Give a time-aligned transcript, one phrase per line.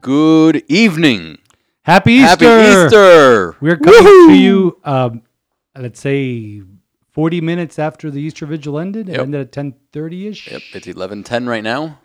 [0.00, 1.38] Good evening.
[1.82, 2.46] Happy Easter!
[2.46, 3.56] Happy Easter.
[3.60, 5.22] We're coming to you, um,
[5.76, 6.62] let's say,
[7.12, 9.08] 40 minutes after the Easter Vigil ended.
[9.08, 9.20] It Yep.
[9.20, 11.98] ended at 10:30 ish Yep, it's 11:10 right now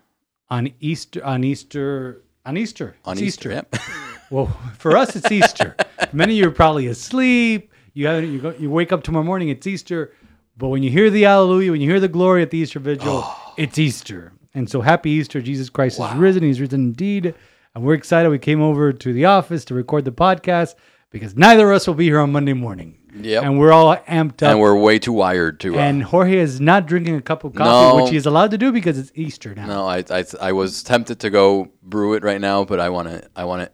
[0.50, 1.24] on Easter.
[1.24, 2.22] On Easter.
[2.44, 2.96] On Easter.
[3.04, 3.50] on It's Easter.
[3.50, 3.76] Yep.
[4.28, 5.76] Well, for us, it's Easter.
[6.12, 7.70] Many of you are probably asleep.
[7.94, 9.50] You have you go, you wake up tomorrow morning.
[9.50, 10.12] It's Easter,
[10.58, 13.24] but when you hear the Alleluia, when you hear the glory at the Easter Vigil,
[13.56, 14.32] it's Easter.
[14.52, 15.40] And so, happy Easter!
[15.40, 16.42] Jesus Christ is risen.
[16.42, 17.34] He's risen indeed,
[17.76, 18.30] and we're excited.
[18.30, 20.74] We came over to the office to record the podcast
[21.10, 22.98] because neither of us will be here on Monday morning.
[23.18, 23.44] Yep.
[23.44, 24.50] and we're all amped up.
[24.50, 25.76] and we're way too wired to.
[25.76, 28.02] Uh, and Jorge is not drinking a cup of coffee, No.
[28.02, 29.66] which he is allowed to do because it's Easter now.
[29.66, 33.08] no, I, I I was tempted to go brew it right now, but I want
[33.08, 33.70] to I want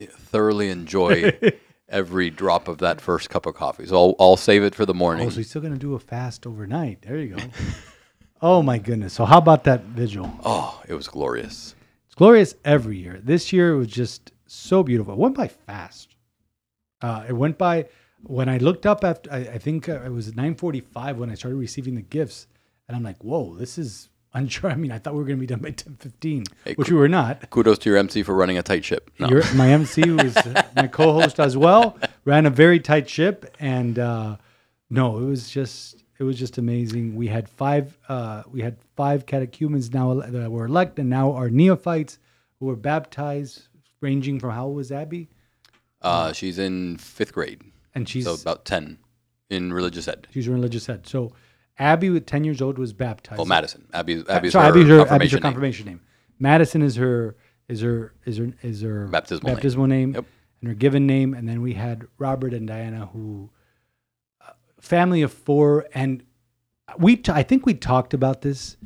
[0.00, 1.38] to thoroughly enjoy
[1.90, 3.84] every drop of that first cup of coffee.
[3.86, 5.26] So I'll, I'll save it for the morning.
[5.26, 7.02] Oh, so he's still gonna do a fast overnight.
[7.02, 7.42] There you go.
[8.40, 9.12] oh my goodness.
[9.12, 10.32] So how about that vigil?
[10.42, 11.73] oh, it was glorious.
[12.14, 13.18] It's glorious every year.
[13.20, 15.14] This year it was just so beautiful.
[15.14, 16.14] It went by fast.
[17.02, 17.86] Uh, it went by
[18.22, 19.32] when I looked up after.
[19.32, 22.46] I, I think uh, it was 9:45 when I started receiving the gifts,
[22.86, 25.40] and I'm like, "Whoa, this is unsure." I mean, I thought we were going to
[25.40, 27.50] be done by 10:15, Hey, which we were not.
[27.50, 29.10] Kudos to your MC for running a tight ship.
[29.18, 29.28] No.
[29.28, 30.36] Your, my MC was
[30.76, 31.98] my co-host as well.
[32.24, 34.36] Ran a very tight ship, and uh,
[34.88, 37.16] no, it was just it was just amazing.
[37.16, 41.50] We had five uh, we had five catechumens now that were elected, and now are
[41.50, 42.18] neophytes
[42.60, 43.68] who were baptized,
[44.00, 45.28] ranging from how old was Abby,
[46.02, 47.62] Uh, she's in fifth grade,
[47.94, 48.98] and she's so about ten
[49.50, 50.26] in religious ed.
[50.32, 51.06] she's in religious ed.
[51.06, 51.32] So
[51.78, 53.40] Abby, with ten years old, was baptized.
[53.40, 53.86] Oh, Madison.
[53.92, 55.42] Abby's, Uh, Abby's, sorry, her, Abby's her, confirmation Abby's her name.
[55.42, 56.00] confirmation name.
[56.38, 57.34] Madison is her
[57.68, 59.56] is her is her is her Baptismal name.
[59.56, 60.24] baptismal name, Yep.
[60.60, 61.34] and her given name.
[61.34, 63.50] And then we had Robert and Diana, who
[64.84, 66.22] family of four, and
[66.98, 68.76] we t- I think we talked about this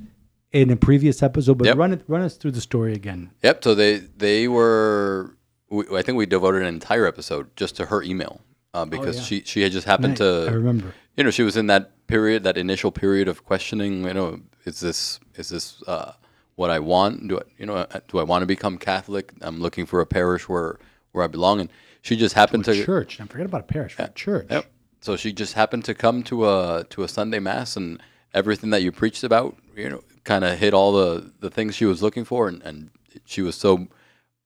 [0.53, 1.77] in a previous episode, but Yep.
[1.77, 3.31] run it run us through the story again.
[3.43, 3.65] Yep.
[3.65, 5.35] So they they were.
[5.71, 8.41] We, I think we devoted an entire episode just to her email
[8.73, 9.25] uh, because Oh, yeah.
[9.27, 10.47] she she had just happened Nice.
[10.47, 10.95] I to remember.
[11.17, 14.05] you know she was in that period that initial period of questioning.
[14.05, 16.13] You know, is this is this uh,
[16.55, 17.29] what I want?
[17.29, 19.33] Do I you know uh, do I want to become Catholic?
[19.43, 20.79] I'm looking for a parish where
[21.13, 21.71] where I belong, and
[22.01, 23.21] she just happened to Church.
[23.21, 23.95] And forget about a parish.
[23.95, 24.47] for Church.
[24.51, 24.65] Yep.
[25.01, 28.03] So she just happened to come to a to a Sunday mass, and
[28.35, 31.85] everything that you preached about, you know, kind of hit all the the things she
[31.85, 32.91] was looking for, and, and
[33.25, 33.89] she was so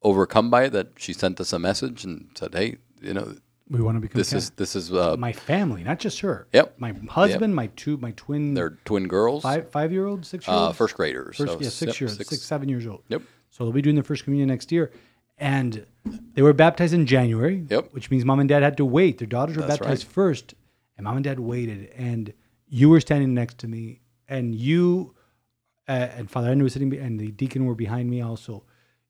[0.02, 3.34] overcome by it that she sent us a message and said, "Hey, you know,
[3.70, 6.46] We want to become this is this is uh, my family, not just her.
[6.52, 6.74] Yep.
[6.78, 10.54] My husband, my two, my twin, they're twin girls, five five year old, six year
[10.54, 13.02] uh, old, first graders, First, so yeah, six yep, years, six, seven years old.
[13.08, 13.22] Yep.
[13.50, 14.92] So they'll be doing their first communion next year,
[15.42, 15.86] and
[16.34, 17.66] they were baptized in January.
[17.68, 17.92] Yep.
[17.92, 19.18] Which means mom and dad had to wait.
[19.18, 20.12] Their daughters were That's baptized right.
[20.12, 20.54] first,
[20.96, 21.90] and mom and dad waited.
[21.96, 22.32] And
[22.68, 25.14] you were standing next to me, and you
[25.88, 28.20] uh, and Father Andrew was sitting, be- and the deacon were behind me.
[28.22, 28.64] Also,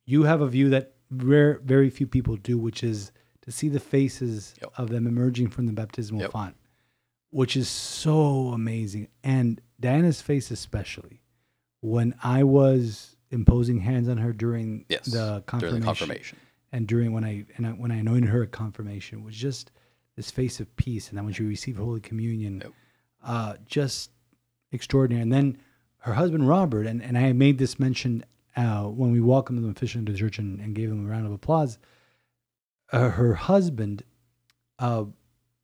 [0.06, 3.78] you have a view that rare, very few people do, which is to see the
[3.80, 4.72] faces Yep.
[4.78, 6.30] of them emerging from the baptismal Yep.
[6.32, 6.56] font,
[7.30, 9.08] which is so amazing.
[9.22, 11.20] And Diana's face, especially,
[11.80, 16.38] when I was imposing hands on her during yes, the confirmation, during the confirmation.
[16.72, 19.70] and during when I and I, when I anointed her at confirmation was just
[20.16, 22.62] this face of peace, and then when she received Holy Communion,
[23.24, 24.10] uh, just
[24.70, 25.22] extraordinary.
[25.22, 25.58] And then
[25.98, 28.24] her husband Robert, and, and I made this mention
[28.56, 31.26] uh, when we welcomed them officially into the church and, and gave them a round
[31.26, 31.78] of applause.
[32.90, 34.02] Uh, her husband,
[34.78, 35.04] uh,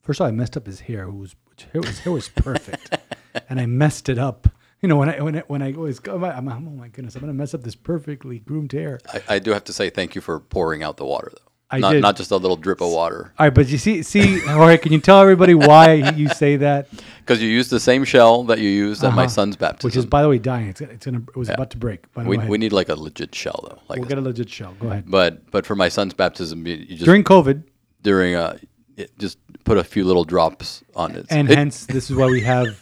[0.01, 1.05] first of all, I messed up his hair.
[1.05, 1.35] It was
[1.75, 2.97] was, it was perfect,
[3.51, 4.49] and I messed it up.
[4.83, 7.17] You know, when I when I, when I always go, I'm, I'm, oh my goodness,
[7.17, 9.01] I'm gonna mess up this perfectly groomed hair.
[9.13, 11.43] I, I do have to say thank you for pouring out the water, though.
[11.71, 12.03] I not did.
[12.03, 14.93] not just a little drip of water, All right, but you see, see, Jorge, can
[14.93, 16.87] you tell everybody why you say that?
[17.21, 19.29] because you used the same shell that you used at my Uh-huh.
[19.29, 19.89] son's baptism.
[19.89, 20.69] Which is, by the way, dying.
[20.69, 22.05] It's, it's gonna, it was about to break.
[22.15, 22.51] But we, go ahead.
[22.51, 23.83] we need like a legit shell though.
[23.89, 24.75] Like we'll a- get a legit shell.
[24.81, 25.05] Go ahead.
[25.11, 27.65] But but for my son's baptism, you, you just During COVID,
[28.03, 28.57] during uh,
[28.97, 31.27] it, just put a few little drops on it.
[31.31, 32.81] and It- hence this is why we have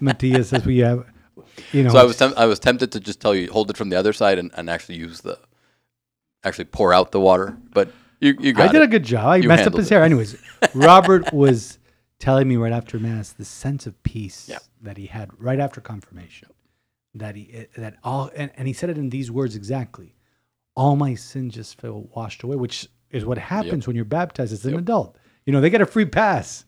[0.00, 1.04] Matthias as we have.
[1.72, 3.76] You know, so I was tem- I was tempted to just tell you hold it
[3.76, 5.38] from the other side and, and actually use the
[6.44, 7.90] actually pour out the water, but
[8.20, 8.84] you you got I did it.
[8.84, 9.26] a good job.
[9.26, 9.94] I You messed up his it.
[9.94, 10.02] hair.
[10.02, 10.36] Anyways,
[10.74, 11.78] Robert was
[12.18, 14.58] telling me right after mass the sense of peace Yeah.
[14.82, 16.48] that he had right after confirmation.
[17.14, 20.14] That he eh, that all and, and he said it in these words exactly.
[20.74, 24.64] all my sins just feel washed away, which is what happens when you're baptized as
[24.64, 25.18] an adult.
[25.44, 26.64] You know, they get a free pass.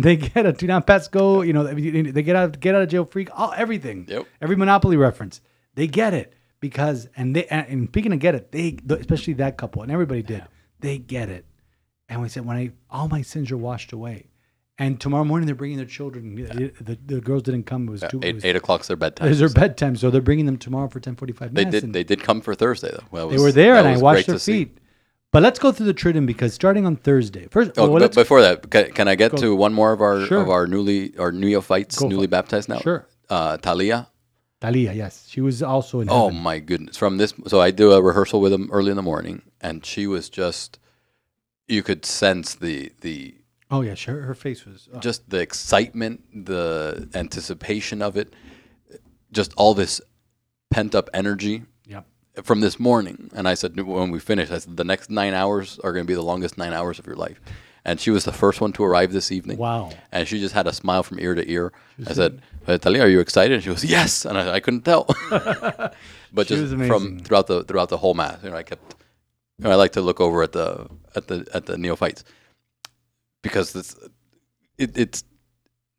[0.00, 1.42] They get a do not pass go.
[1.42, 3.26] You know, they get out get out of jail free.
[3.32, 4.06] All everything.
[4.08, 4.26] Yep.
[4.40, 5.40] Every Monopoly reference,
[5.74, 9.58] they get it because and they and, and speaking of get it, they especially that
[9.58, 10.44] couple and everybody did.
[10.78, 11.44] They get it,
[12.08, 14.28] and we said when I all my sins are washed away,
[14.78, 16.36] and tomorrow morning they're bringing their children.
[16.36, 17.88] The, the, the girls didn't come.
[17.88, 18.20] It was too.
[18.20, 19.26] it Eight, was, eight o'clock's their bedtime.
[19.26, 21.52] it was their bedtime, so they're bringing them tomorrow for ten forty five.
[21.52, 21.92] They did.
[21.92, 23.02] They did come for Thursday though.
[23.10, 24.68] Well, it They were there, and I was washed their feet.
[24.76, 24.82] see.
[25.38, 28.40] But let's go through the Triduum because starting on Thursday, first, Oh, well, but before
[28.40, 30.42] that, can, can I get to one more of our Sure.
[30.42, 32.30] of our newly our neophytes, Go newly it.
[32.30, 32.80] baptized now?
[32.80, 33.06] Sure.
[33.30, 34.08] Uh, Talia.
[34.60, 36.08] Talia, yes, she was also in.
[36.10, 36.42] Oh heaven.
[36.42, 36.96] my goodness!
[36.96, 40.08] From this, so I do a rehearsal with them early in the morning, and she
[40.08, 40.80] was just,
[41.68, 43.36] you could sense the the
[43.70, 44.88] oh yeah, she, her, face was.
[44.92, 48.34] uh, just the excitement, the anticipation of it,
[49.30, 50.00] just all this
[50.68, 51.62] pent up energy.
[52.42, 53.30] From this morning.
[53.34, 56.08] And I said when we finished, I said the next nine hours are going to
[56.08, 57.40] be the longest nine hours of your life.
[57.84, 59.56] And she was the first one to arrive this evening.
[59.58, 59.90] Wow.
[60.12, 61.72] And she just had a smile from ear to ear.
[62.06, 63.54] I said, "Uh, Talia, are you excited?
[63.54, 64.26] And she goes, yes.
[64.26, 65.06] And I, I couldn't tell.
[65.30, 68.94] but She just from throughout the throughout the whole mass, you know, I kept.
[69.58, 72.24] You know, I like to look over at the at the at the neophytes
[73.42, 73.96] because it's
[74.76, 75.24] it, it's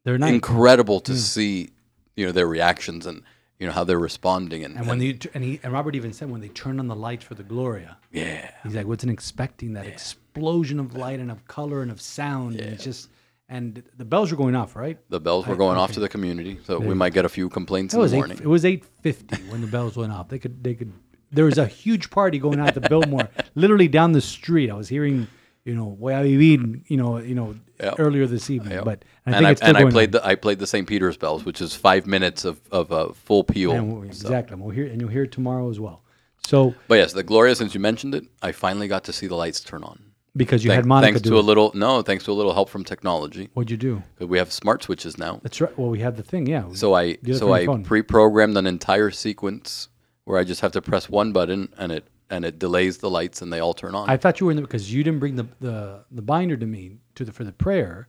[0.06, 0.34] They're nice.
[0.34, 1.70] incredible to see
[2.16, 3.24] you know their reactions and
[3.60, 6.32] you know how they're responding and, and when they and he and Robert even said
[6.32, 9.86] when they turned on the lights for the Gloria, yeah he's like, wasn't expecting that
[9.86, 12.56] explosion of light and of color and of sound.
[12.56, 13.10] And it's just
[13.50, 14.98] and the bells were going off, right?
[15.10, 17.94] the bells were going off to the community so we might get a few complaints
[17.94, 20.30] in the eight, morning it was eight fifty when the bells went off.
[20.30, 20.94] They could they could.
[21.32, 24.72] There was a huge party going on at the Biltmore, literally down the street.
[24.72, 25.28] I was hearing,
[25.66, 27.94] you know, Voy a vivir, you know, you know, Yeah.
[28.00, 28.74] earlier this evening.
[28.74, 28.84] Yeah.
[28.84, 30.22] But I and think I, and I played on.
[30.22, 30.88] the I played the St.
[30.88, 33.72] Peter's bells, which is five minutes of, of a full peal.
[33.72, 34.54] And we'll- So- exactly.
[34.54, 36.02] And we'll hear and you'll hear it tomorrow as well.
[36.48, 37.56] So But yes, the Gloria.
[37.56, 40.00] Since you mentioned it, I finally got to see the lights turn on.
[40.36, 42.70] because you Thank- had Monica thanks to a little no, thanks to a little help
[42.70, 43.50] from technology.
[43.54, 44.04] What'd you do?
[44.20, 45.40] We have smart switches now.
[45.44, 45.78] That's right.
[45.78, 46.48] Well, we have the thing.
[46.48, 46.64] Yeah.
[46.74, 49.90] So I so I pre-programmed an entire sequence
[50.26, 53.42] where I just have to press one button and it and it delays the lights
[53.42, 54.10] and they all turn on.
[54.10, 56.66] I thought you were in the because you didn't bring the, the the binder to
[56.66, 58.08] me to the for the prayer.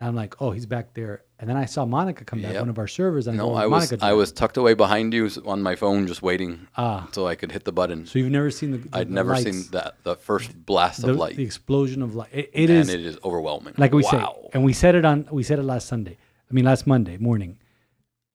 [0.00, 1.24] And I'm like, oh, he's back there.
[1.38, 2.62] And then I saw Monica come back, Yep.
[2.62, 3.26] one of our servers.
[3.26, 6.22] And no, I was Monica, I was tucked away behind you on my phone, just
[6.22, 7.06] waiting, Ah.
[7.12, 8.06] so I could hit the button.
[8.06, 8.78] So you've never seen the.
[8.78, 12.00] the I'd the never lights, seen that the first blast the, of light, the explosion
[12.00, 12.30] of light.
[12.32, 13.74] It, it and is it is overwhelming.
[13.76, 14.10] like we wow.
[14.42, 16.16] say, and we said it on we said it last Sunday.
[16.50, 17.58] I mean, last Monday morning.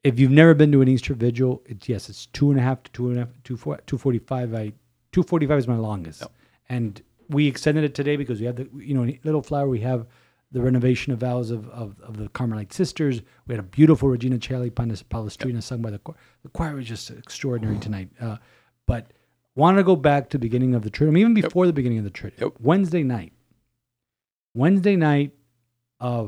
[0.04, 2.84] If you've never been to an Easter vigil, it's yes, it's two and a half
[2.84, 4.54] to two and a half two four two forty five.
[4.54, 4.72] I
[5.16, 6.24] two forty five is my longest,
[6.68, 10.06] and we extended it today because we have the you know Little Flower we have
[10.52, 13.22] the renovation of vows of, of, of the Carmelite sisters.
[13.48, 16.16] We had a beautiful Regina Panis Palestrina sung by the choir.
[16.44, 18.10] The choir was just extraordinary tonight.
[18.22, 18.38] Uh,
[18.86, 19.12] but
[19.56, 22.04] wanted to go back to the beginning of the Triduum, even before the beginning of
[22.04, 22.40] the Triduum.
[22.40, 22.54] Yep.
[22.60, 23.34] Wednesday night.
[24.54, 25.32] Wednesday night,
[26.00, 26.28] uh,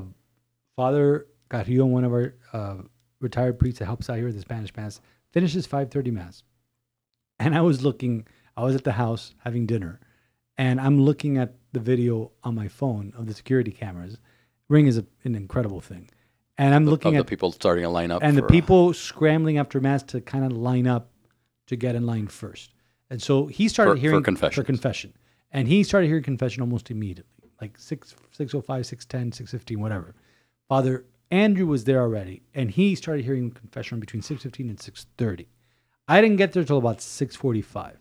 [0.75, 2.77] Father Carrillo, one of our uh,
[3.21, 4.99] retired priests that helps out here at the Spanish Mass,
[5.31, 6.43] finishes 5.30 Mass.
[7.39, 8.25] And I was looking,
[8.57, 9.99] I was at the house having dinner,
[10.57, 14.17] and I'm looking at the video on my phone of the security cameras.
[14.67, 16.09] Ring is a, an incredible thing.
[16.57, 19.59] And I'm looking the at people starting a lineup and the for, uh, people scrambling
[19.59, 21.11] after mass to kind of line up
[21.67, 22.73] to get in line first.
[23.11, 25.13] And so he started For- for hearing confession,
[25.51, 29.51] and he started hearing confession almost immediately, like six six oh five, six ten, six
[29.51, 30.15] fifteen, whatever.
[30.67, 35.05] Father Andrew was there already, and he started hearing confession between six fifteen and six
[35.15, 35.47] thirty.
[36.07, 37.99] I didn't get there till about six forty five.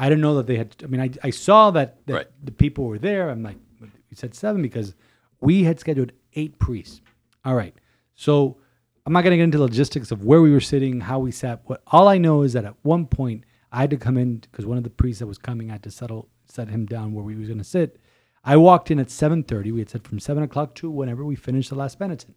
[0.00, 0.74] I didn't know that they had.
[0.82, 2.26] I mean, I, I saw that, that Right.
[2.42, 3.28] the people were there.
[3.30, 4.94] I'm like, we said seven because
[5.40, 7.00] we had scheduled eight priests.
[7.44, 7.74] All right.
[8.14, 8.56] So
[9.04, 11.30] I'm not going to get into the logistics of where we were sitting, how we
[11.30, 11.60] sat.
[11.66, 14.66] What all I know is that at one point I had to come in because
[14.66, 17.36] one of the priests that was coming had to settle set him down where we
[17.36, 17.98] was going to sit.
[18.42, 19.70] I walked in at 7:30.
[19.72, 22.36] We had said from seven o'clock to whenever we finished the last penitent.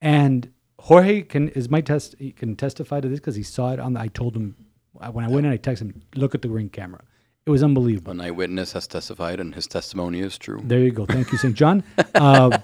[0.00, 2.14] And Jorge can is my test.
[2.18, 3.94] He can testify to this because he saw it on.
[3.94, 4.54] The, I told him
[5.10, 5.52] when I went in.
[5.52, 7.02] I texted him, look at the ring camera.
[7.46, 8.10] It was unbelievable.
[8.12, 10.60] An eyewitness has testified, and his testimony is true.
[10.64, 11.06] There you go.
[11.06, 11.54] Thank you, St.
[11.54, 11.84] John.
[12.14, 12.58] Uh,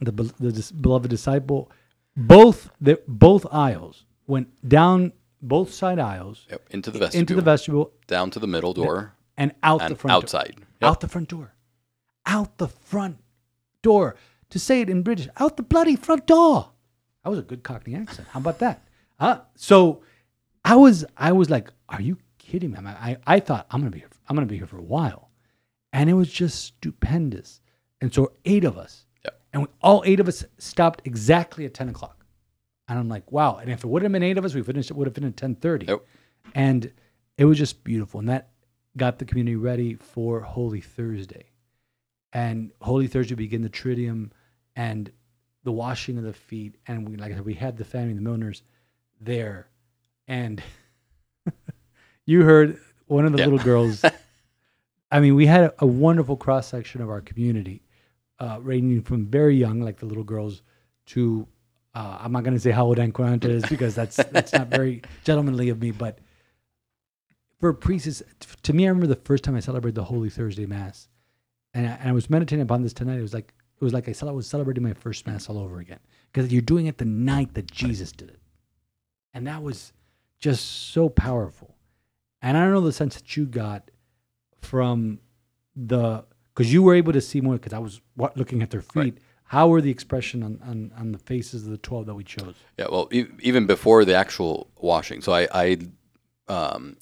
[0.00, 1.70] the, be- the dis- beloved disciple.
[2.16, 7.42] Both the both aisles went down both side aisles Yep, into the vestibule, into the
[7.42, 10.16] vestibule down to the middle door, and out the and front door.
[10.22, 10.54] outside.
[10.80, 10.90] Yep.
[10.90, 11.54] Out the front door.
[12.26, 13.18] Out the front
[13.82, 14.16] door.
[14.50, 16.70] To say it in British, out the bloody front door.
[17.24, 18.28] That was a good Cockney accent.
[18.32, 18.82] How about that?
[19.18, 20.02] Uh, so
[20.64, 22.78] I was I was like, are you kidding me?
[22.84, 25.30] I, I, I thought I'm gonna be here, I'm gonna be here for a while.
[25.92, 27.60] And it was just stupendous.
[28.00, 29.40] And so eight of us, Yep.
[29.52, 32.24] and we, all eight of us stopped exactly at 10 o'clock.
[32.88, 33.56] And I'm like, wow.
[33.58, 35.24] And if it would have been eight of us, we finished it would have been
[35.24, 36.04] at 10:30 Yep.
[36.54, 36.92] and
[37.38, 38.20] it was just beautiful.
[38.20, 38.50] And that
[38.96, 41.46] got the community ready for Holy Thursday.
[42.32, 44.30] And Holy Thursday begin the Triduum
[44.76, 45.10] and
[45.64, 46.76] the washing of the feet.
[46.86, 48.62] And we, like I said, we had the family, the Milners,
[49.20, 49.68] there.
[50.28, 50.62] And
[52.26, 53.44] you heard one of the Yeah.
[53.46, 54.04] little girls.
[55.10, 57.82] I mean, we had a, a wonderful cross section of our community,
[58.38, 60.62] uh, ranging from very young, like the little girls,
[61.06, 61.46] to
[61.94, 65.02] uh, I'm not going to say how old Anquanta is because that's that's not very
[65.24, 65.90] gentlemanly of me.
[65.90, 66.18] But
[67.60, 68.22] for priests,
[68.62, 71.08] to me, I remember the first time I celebrated the Holy Thursday Mass,
[71.74, 73.18] and I, and I was meditating upon this tonight.
[73.18, 75.80] It was like it was like I, I was celebrating my first Mass all over
[75.80, 75.98] again
[76.32, 78.40] because you're doing it the night that Jesus did it,
[79.34, 79.92] and that was
[80.42, 81.76] just so powerful.
[82.42, 83.90] And I don't know the sense that you got
[84.60, 85.20] from
[85.74, 88.82] the because you were able to see more because I was wa- looking at their
[88.82, 88.96] feet.
[89.14, 89.18] Right.
[89.44, 92.54] How were the expression on, on, on the faces of the twelve that we chose?
[92.78, 95.76] Yeah, well, e- even before the actual washing, so I, I,
[96.48, 96.96] um,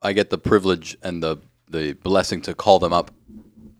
[0.00, 1.36] I get the privilege and the
[1.68, 3.10] the blessing to call them up,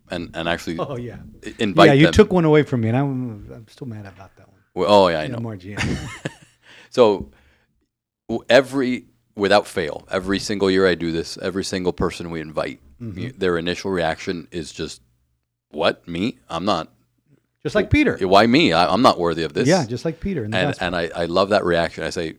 [0.09, 1.17] and and actually Oh yeah,
[1.57, 1.93] invite yeah.
[1.93, 2.13] You them.
[2.13, 4.59] took one away from me, and I'm I'm still mad about that one.
[4.75, 5.39] Well, oh yeah, I know.
[5.39, 5.81] more GM.
[6.89, 7.31] So
[8.49, 13.39] every without fail, every single year I do this, every single person we invite, Mm-hmm.
[13.39, 15.01] their initial reaction is just,
[15.71, 16.37] "What me?
[16.49, 16.89] I'm not.
[17.63, 18.15] just like Peter.
[18.27, 18.73] Why me?
[18.73, 20.85] I, I'm not worthy of this." Yeah, just like Peter and gospel.
[20.85, 22.03] and I, I love that reaction.
[22.03, 22.35] I say,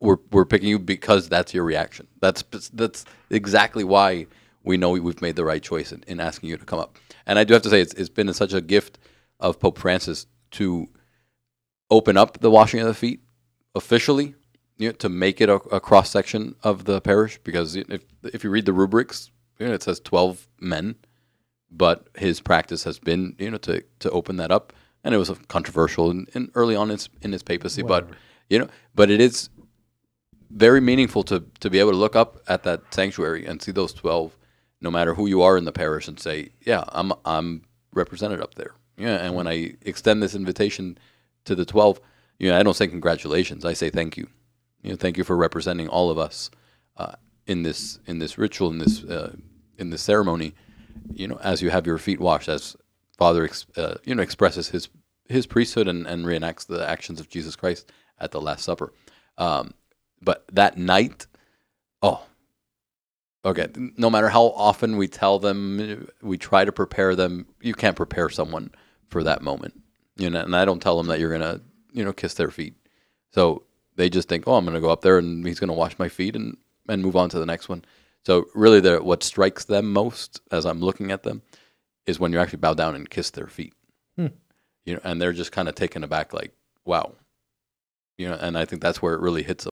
[0.00, 2.06] we're we're picking you because that's your reaction.
[2.20, 4.26] That's that's exactly why
[4.62, 6.96] we know we've made the right choice in, in asking you to come up.
[7.26, 8.98] And I do have to say, it's it's been such a gift
[9.40, 10.86] of Pope Francis to
[11.90, 13.20] open up the washing of the feet
[13.74, 14.34] officially,
[14.78, 17.38] you know, to make it a, a cross section of the parish.
[17.44, 20.94] Because if if you read the rubrics, you know, it says twelve men,
[21.70, 24.72] but his practice has been, you know, to to open that up,
[25.04, 28.08] and it was controversial in, in early on in his, in his papacy, but
[28.48, 29.50] you know, but it is
[30.50, 33.92] very meaningful to to be able to look up at that sanctuary and see those
[33.92, 34.36] twelve,
[34.80, 38.54] no matter who you are in the parish, and say, yeah, I'm I'm represented up
[38.54, 38.74] there.
[38.96, 40.98] Yeah, and when I extend this invitation
[41.44, 42.00] to the twelve,
[42.38, 43.64] you know, I don't say congratulations.
[43.64, 44.28] I say thank you.
[44.82, 46.50] You know, thank you for representing all of us
[46.96, 47.12] uh,
[47.46, 49.34] in this in this ritual in this uh,
[49.76, 50.54] in this ceremony.
[51.12, 52.76] You know, as you have your feet washed, as
[53.16, 54.88] Father ex- uh, you know expresses his
[55.28, 58.92] his priesthood and, and reenacts the actions of Jesus Christ at the Last Supper.
[59.36, 59.74] Um,
[60.22, 61.26] but that night,
[62.02, 62.24] oh,
[63.44, 63.68] okay.
[63.96, 67.46] No matter how often we tell them, we try to prepare them.
[67.60, 68.70] You can't prepare someone
[69.08, 69.80] for that moment,
[70.16, 70.40] you know.
[70.40, 71.60] And I don't tell them that you're gonna,
[71.92, 72.74] you know, kiss their feet.
[73.32, 73.64] So
[73.98, 76.36] they just think, oh, I'm gonna go up there and he's gonna wash my feet
[76.36, 76.56] and
[76.88, 77.84] and move on to the next one.
[78.24, 81.42] So really, what strikes them most as I'm looking at them
[82.06, 83.74] is when you actually bow down and kiss their feet.
[84.16, 84.28] Hmm.
[84.86, 86.52] You know, and they're just kind of taken aback, like,
[86.84, 87.12] wow.
[88.16, 89.70] You know, and I think that's where it really hits them.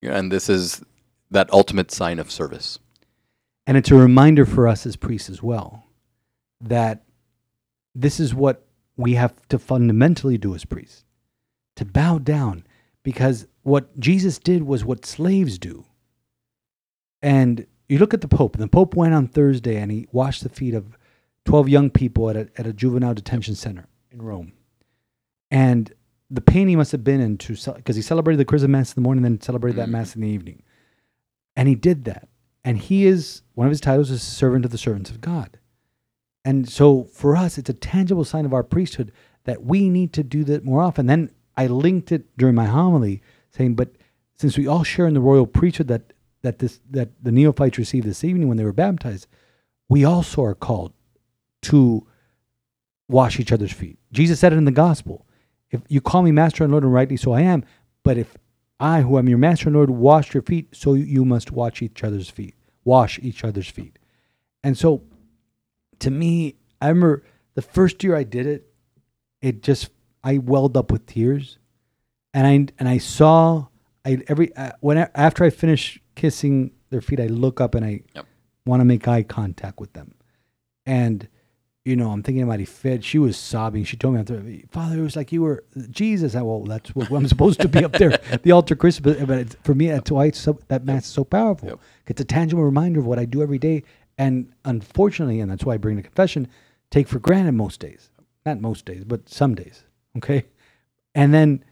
[0.00, 0.82] You know, and this is
[1.30, 2.78] that ultimate sign of service.
[3.66, 5.84] And it's a reminder for us as priests as well
[6.60, 7.04] that
[7.94, 11.04] this is what we have to fundamentally do as priests
[11.76, 12.64] to bow down
[13.02, 15.84] because what Jesus did was what slaves do.
[17.20, 20.42] And you look at the Pope, and the Pope went on Thursday and he washed
[20.42, 20.98] the feet of
[21.44, 24.52] 12 young people at a, at a juvenile detention center in Rome.
[25.50, 25.92] And
[26.30, 28.94] the pain he must have been in to because he celebrated the Chrism Mass in
[29.02, 29.92] the morning, and then celebrated that Mhm.
[29.92, 30.62] Mass in the evening.
[31.56, 32.28] And he did that.
[32.64, 35.58] And he is one of his titles is servant of the servants of God.
[36.44, 39.12] And so for us, it's a tangible sign of our priesthood
[39.44, 41.06] that we need to do that more often.
[41.06, 43.20] Then I linked it during my homily,
[43.54, 43.90] saying, but
[44.34, 48.06] since we all share in the royal priesthood that that this that the neophytes received
[48.06, 49.26] this evening when they were baptized,
[49.88, 50.92] we also are called
[51.62, 52.06] to
[53.08, 53.98] wash each other's feet.
[54.12, 55.26] Jesus said it in the gospel.
[55.70, 57.64] If you call me master and Lord, and rightly so I am,
[58.02, 58.36] but if
[58.80, 62.02] I, who am your master and Lord, wash your feet, so you must watch each
[62.02, 62.54] other's feet.
[62.84, 63.98] Wash each other's feet.
[64.64, 65.02] And so
[66.00, 67.22] to me, I remember
[67.54, 68.66] the first year I did it,
[69.40, 69.90] it just
[70.24, 71.58] I welled up with tears,
[72.34, 73.66] and I and I saw
[74.04, 77.84] I every uh, when I, after I finish kissing their feet, I look up and
[77.84, 78.26] I Yep.
[78.66, 80.14] want to make eye contact with them,
[80.86, 81.28] and
[81.84, 83.04] you know I'm thinking about he fed.
[83.04, 83.84] She was sobbing.
[83.84, 86.34] She told me after, Father, it was like you were Jesus.
[86.34, 89.02] I well, that's what I'm supposed to be up there, the alter Christ.
[89.02, 89.18] But,
[89.64, 91.68] for me, that's why it's so, that mass is so powerful.
[91.70, 91.78] Yep.
[92.06, 93.82] It's a tangible reminder of what I do every day,
[94.18, 96.46] and unfortunately, and that's why I bring the confession,
[96.90, 98.10] take for granted most days.
[98.44, 99.84] Not most days, but some days.
[100.16, 100.44] Okay,
[101.14, 101.64] and then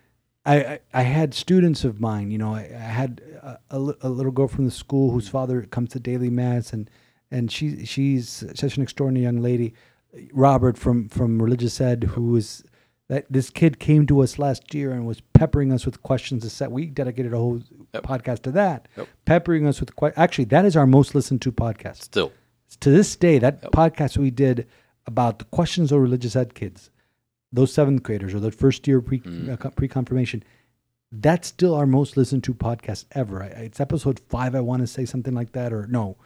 [0.47, 2.31] I I, had students of mine.
[2.31, 5.33] You know, I, I had a, a, a little girl from the school whose mm.
[5.33, 6.89] father comes to daily mass, and
[7.31, 9.75] and she she's such an extraordinary young lady.
[10.33, 12.65] Robert from from Religious Ed, who was
[13.09, 16.43] that this kid came to us last year and was peppering us with questions.
[16.43, 17.61] To set we dedicated a whole
[17.93, 18.03] Yep.
[18.05, 19.09] podcast to that, Yep.
[19.25, 22.03] peppering us with que- actually that is our most listened to podcast.
[22.03, 22.33] Still,
[22.81, 23.73] To this day, that Yep.
[23.73, 24.67] podcast we did
[25.07, 26.91] about the questions of religious ed kids,
[27.53, 29.65] those seventh graders or the first year pre mm.
[29.65, 30.43] uh, pre confirmation.
[31.13, 33.43] That's still our most listened to podcast ever.
[33.43, 36.17] I, it's episode five, I want to say something like that, or no,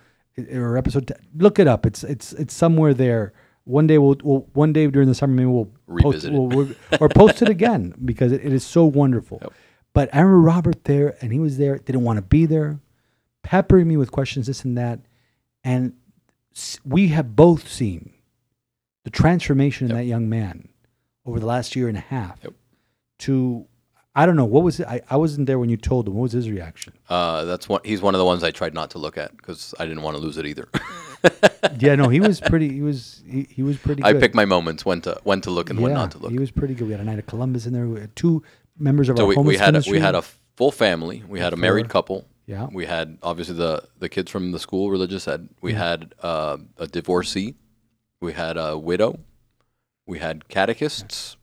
[0.52, 1.06] or episode.
[1.08, 1.16] 10.
[1.36, 1.86] Look it up.
[1.86, 3.32] It's it's it's somewhere there.
[3.64, 6.38] One day we'll, we'll one day during the summer maybe we'll post Revisit it.
[6.38, 9.38] we'll, we'll- or post it again because it, it is so wonderful.
[9.40, 9.52] Yep.
[9.94, 12.80] But I remember Robert there, and he was there, didn't want to be there,
[13.42, 14.98] peppering me with questions, this and that,
[15.62, 15.94] and
[16.84, 18.12] we have both seen
[19.04, 19.98] the transformation in Yep.
[19.98, 20.68] that young man
[21.26, 22.38] over the last year and a half.
[22.42, 22.54] Yep.
[23.20, 23.66] To
[24.16, 24.86] I don't know what was it.
[24.86, 26.14] I, I wasn't there when you told him.
[26.14, 26.92] What was his reaction?
[27.08, 27.80] Uh, that's one.
[27.84, 30.16] He's one of the ones I tried not to look at because I didn't want
[30.16, 30.68] to lose it either.
[31.80, 32.68] yeah, no, he was pretty.
[32.72, 34.02] He was he, he was pretty.
[34.02, 34.08] Good.
[34.08, 34.22] I good.
[34.22, 36.30] pick my moments when to when to look and when not to look.
[36.30, 36.86] He was pretty good.
[36.86, 37.86] We had a Knight of Columbus in there.
[37.88, 38.42] We had two
[38.78, 40.22] members of so our we, we had a, we had a
[40.56, 41.24] full family.
[41.26, 42.26] We had a married couple.
[42.46, 42.68] Yeah.
[42.70, 45.48] We had obviously the the kids from the school religious ed.
[45.60, 45.78] We Yeah.
[45.90, 47.54] had uh, a divorcee.
[48.20, 49.18] We had a widow.
[50.06, 51.36] We had catechists.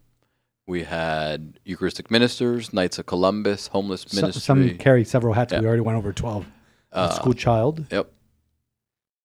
[0.68, 4.42] We had Eucharistic ministers, Knights of Columbus, homeless some, ministry.
[4.42, 5.52] some carry several hats.
[5.54, 6.46] We already went over twelve.
[6.92, 7.86] A uh, school child.
[7.92, 8.12] Yep.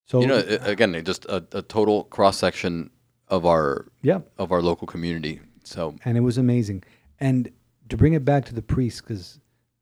[0.06, 2.90] So you know, again, just a, a total cross section
[3.28, 5.40] of our yeah, of our local community.
[5.64, 6.84] So and it was amazing.
[7.20, 7.50] And
[7.88, 9.38] to bring it back to the priests, because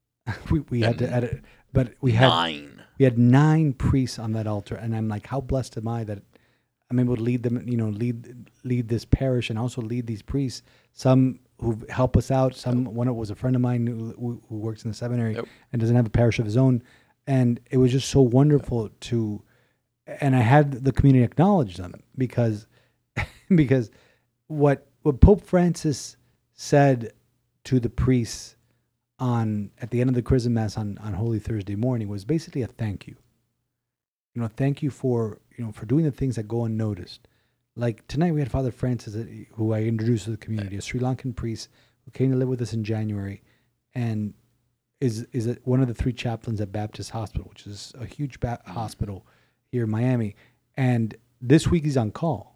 [0.51, 1.43] we, we had to edit,
[1.73, 2.83] but we had nine.
[2.97, 6.21] we had nine priests on that altar, and I'm like, how blessed am I that
[6.89, 10.21] I'm able to lead them, you know, lead lead this parish and also lead these
[10.21, 10.61] priests.
[10.91, 12.55] Some who help us out.
[12.55, 15.45] Some one of was a friend of mine who, who- works in the seminary Yep.
[15.71, 16.83] and doesn't have a parish of his own,
[17.27, 19.41] and it was just so wonderful to.
[20.21, 22.67] And I had the community acknowledge them because
[23.55, 23.89] because
[24.47, 26.17] what what Pope Francis
[26.53, 27.13] said
[27.63, 28.55] to the priests
[29.17, 32.61] on at the end of the chrism mass on, on holy thursday morning was basically
[32.61, 33.15] a thank you
[34.33, 37.27] you know thank you for you know for doing the things that go unnoticed
[37.75, 40.99] like tonight we had father francis uh, who i introduced to the community a sri
[40.99, 41.69] lankan priest
[42.05, 43.41] who came to live with us in january
[43.93, 44.33] and
[45.01, 48.61] is is one of the three chaplains at baptist hospital which is a huge ba-
[48.67, 49.25] hospital
[49.71, 50.35] here in miami
[50.75, 52.53] and this week he's on call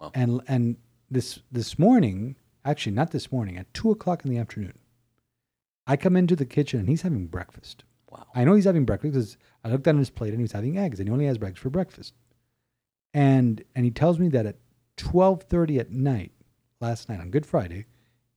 [0.00, 0.10] Wow.
[0.14, 0.76] and and
[1.10, 4.72] this this morning actually not this morning at two o'clock in the afternoon
[5.86, 7.82] I come into the kitchen and he's having breakfast.
[8.08, 8.26] Wow.
[8.36, 10.78] I know he's having breakfast because I looked at his plate and he was having
[10.78, 12.14] eggs and he only has eggs for breakfast.
[13.14, 14.56] And and he tells me that at
[14.96, 16.32] twelve thirty at night,
[16.80, 17.86] last night on Good Friday,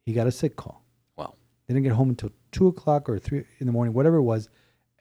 [0.05, 0.83] he got a sick call.
[1.15, 1.35] Wow.
[1.67, 4.49] Didn't get home until two o'clock or three in the morning, whatever it was,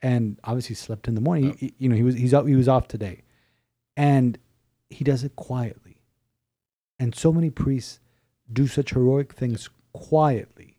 [0.01, 1.53] and obviously slept in the morning.
[1.57, 3.23] He- he- you know, he was he's out, he was off today,
[3.97, 4.37] and
[4.89, 6.01] he does it quietly.
[6.99, 7.99] And so many priests
[8.51, 10.77] do such heroic things quietly,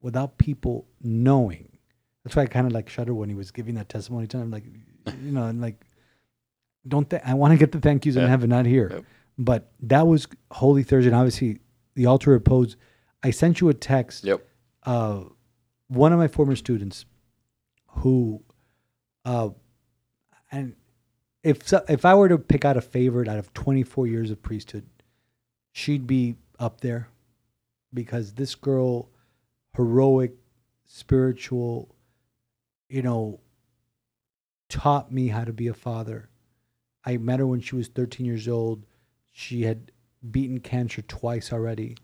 [0.00, 1.78] without people knowing.
[2.22, 4.50] That's why I kind of like shudder when he was giving that testimony to him,
[4.50, 4.64] like,
[5.22, 5.84] you know, and like,
[6.86, 8.88] don't th- I want to get the thank yous in heaven, not here.
[8.92, 9.04] Yep.
[9.38, 11.60] But that was Holy Thursday, and obviously
[11.94, 12.76] the altar of repose.
[13.22, 14.46] I sent you a text Yep.
[14.84, 15.24] uh,
[15.88, 17.04] one of my former students
[17.88, 18.42] who
[19.24, 19.50] uh,
[20.50, 20.74] and
[21.42, 24.42] if so, if I were to pick out a favorite out of 24 years of
[24.42, 24.86] priesthood
[25.72, 27.08] she'd be up there
[27.92, 29.10] because this girl
[29.76, 30.32] heroic
[30.86, 31.94] spiritual
[32.88, 33.40] you know
[34.70, 36.29] taught me how to be a father
[37.04, 38.84] I met her when she was 13 years old
[39.32, 39.92] she had
[40.30, 41.96] beaten cancer twice already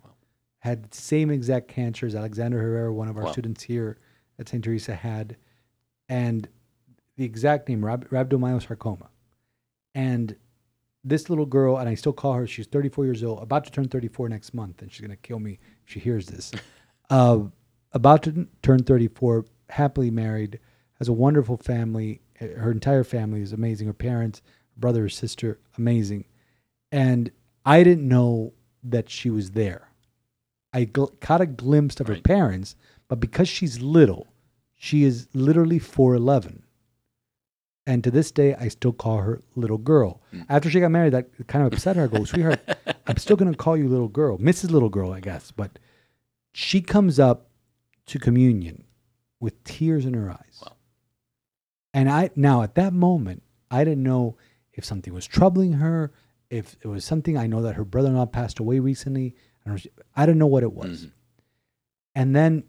[0.60, 3.32] had the same exact cancer as Alexander Herrera, one of our Wow.
[3.32, 3.98] students here
[4.38, 4.64] at St.
[4.64, 5.36] Teresa, had,
[6.08, 6.48] and
[7.16, 9.08] the exact name, rhab- rhabdomyosarcoma.
[9.94, 10.34] And
[11.04, 13.88] this little girl, and I still call her, she's 34 years old, about to turn
[13.88, 16.50] 34 next month, and she's going to kill me if she hears this.
[17.10, 17.40] uh,
[17.92, 20.58] about to turn 34, happily married,
[20.98, 22.20] has a wonderful family.
[22.40, 23.86] Her entire family is amazing.
[23.86, 24.42] Her parents,
[24.76, 26.24] brother, her sister, amazing.
[26.92, 27.30] And
[27.64, 28.52] I didn't know
[28.84, 29.88] that she was there.
[30.72, 32.76] I gl- caught a glimpse of her parents,
[33.08, 34.28] but because she's little,
[34.74, 36.62] she is literally 4'11.
[37.86, 40.20] And to this day, I still call her little girl.
[40.34, 40.46] Mm.
[40.48, 42.04] After she got married, that kind of upset her.
[42.04, 42.60] I go, sweetheart,
[43.06, 44.70] I'm still going to call you little girl, Mrs.
[44.70, 45.52] Little Girl, I guess.
[45.52, 45.78] But
[46.52, 47.48] she comes up
[48.06, 48.84] to communion
[49.40, 50.62] with tears in her eyes.
[50.62, 50.72] Wow.
[51.94, 54.36] And I now at that moment, I didn't know
[54.76, 56.12] if something was troubling her,
[56.50, 57.36] if it was something.
[57.36, 59.34] I know that her brother-in-law passed away recently.
[60.14, 61.06] I don't, know what it was.
[61.06, 61.12] Mhm.
[62.14, 62.62] And then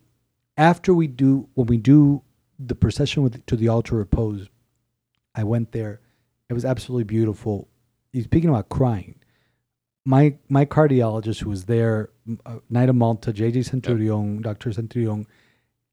[0.57, 2.23] after we do when we do
[2.59, 4.49] the procession with to the altar of repose,
[5.35, 6.01] I went there.
[6.49, 7.67] It was absolutely beautiful.
[8.11, 9.15] He's speaking about crying.
[10.05, 12.09] My my cardiologist who was there,
[12.45, 14.71] uh, of Malta, JJ Centurion, Dr.
[14.71, 15.27] Centurion,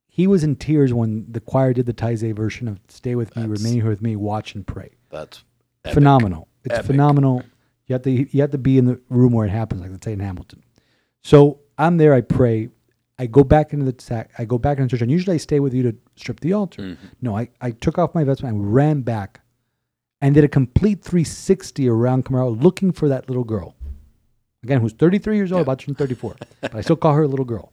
[0.07, 3.43] he was in tears when the choir did the Taizé version of "Stay with Me,
[3.43, 5.45] That's- Remain Here with Me, Watch and Pray." That's
[5.85, 5.95] epic.
[5.95, 6.87] Phenomenal, It's Epic.
[6.87, 7.43] phenomenal.
[7.87, 10.05] You have to you have to be in the room where it happens, like let's
[10.05, 10.63] say in Hamilton.
[11.23, 12.15] So I'm there.
[12.15, 12.69] I pray.
[13.19, 14.31] I go back into the sack.
[14.39, 16.83] I go back into church, and usually I stay with you to strip the altar.
[16.83, 17.07] Mm-hmm.
[17.23, 19.41] No, I, I took off my vestment and ran back,
[20.21, 23.77] and did a complete 360 around Camaro, looking for that little girl.
[24.65, 27.29] Again, who's 33 years old, about to turn 34, but I still call her a
[27.29, 27.71] little girl.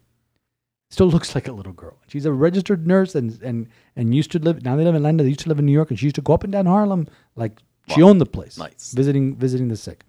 [0.91, 1.97] Still looks like a little girl.
[2.08, 4.62] She's a registered nurse and and and used to live.
[4.63, 5.26] Now they live in London.
[5.26, 6.65] They used to live in New York, and she used to go up and down
[6.65, 7.62] Harlem like
[7.93, 8.10] she Wow.
[8.10, 8.58] owned the place.
[8.58, 8.93] Nice.
[8.93, 10.04] visiting visiting the sick.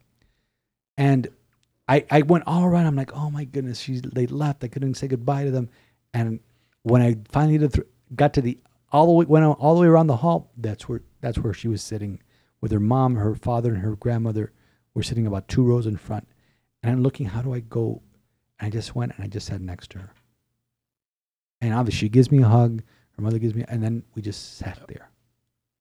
[0.96, 1.28] And
[1.88, 2.86] I I went all around.
[2.86, 4.64] I'm like, oh my goodness, she's they left.
[4.64, 5.68] I couldn't say goodbye to them.
[6.14, 6.40] And
[6.82, 8.58] when I finally did th- got to the
[8.92, 11.68] all the way went all the way around the hall, that's where that's where she
[11.68, 12.20] was sitting
[12.60, 14.52] with her mom, her father, and her grandmother
[14.94, 16.28] were sitting about two rows in front.
[16.82, 18.02] And I'm looking, how do I go?
[18.60, 20.10] And I just went and I just sat next to her.
[21.60, 22.82] And obviously, she gives me a hug.
[23.16, 25.10] Her mother gives me, and then we just sat there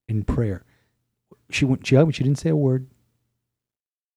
[0.08, 0.64] in prayer.
[1.54, 1.86] She went.
[1.86, 2.14] She hugged me.
[2.14, 2.88] She didn't say a word.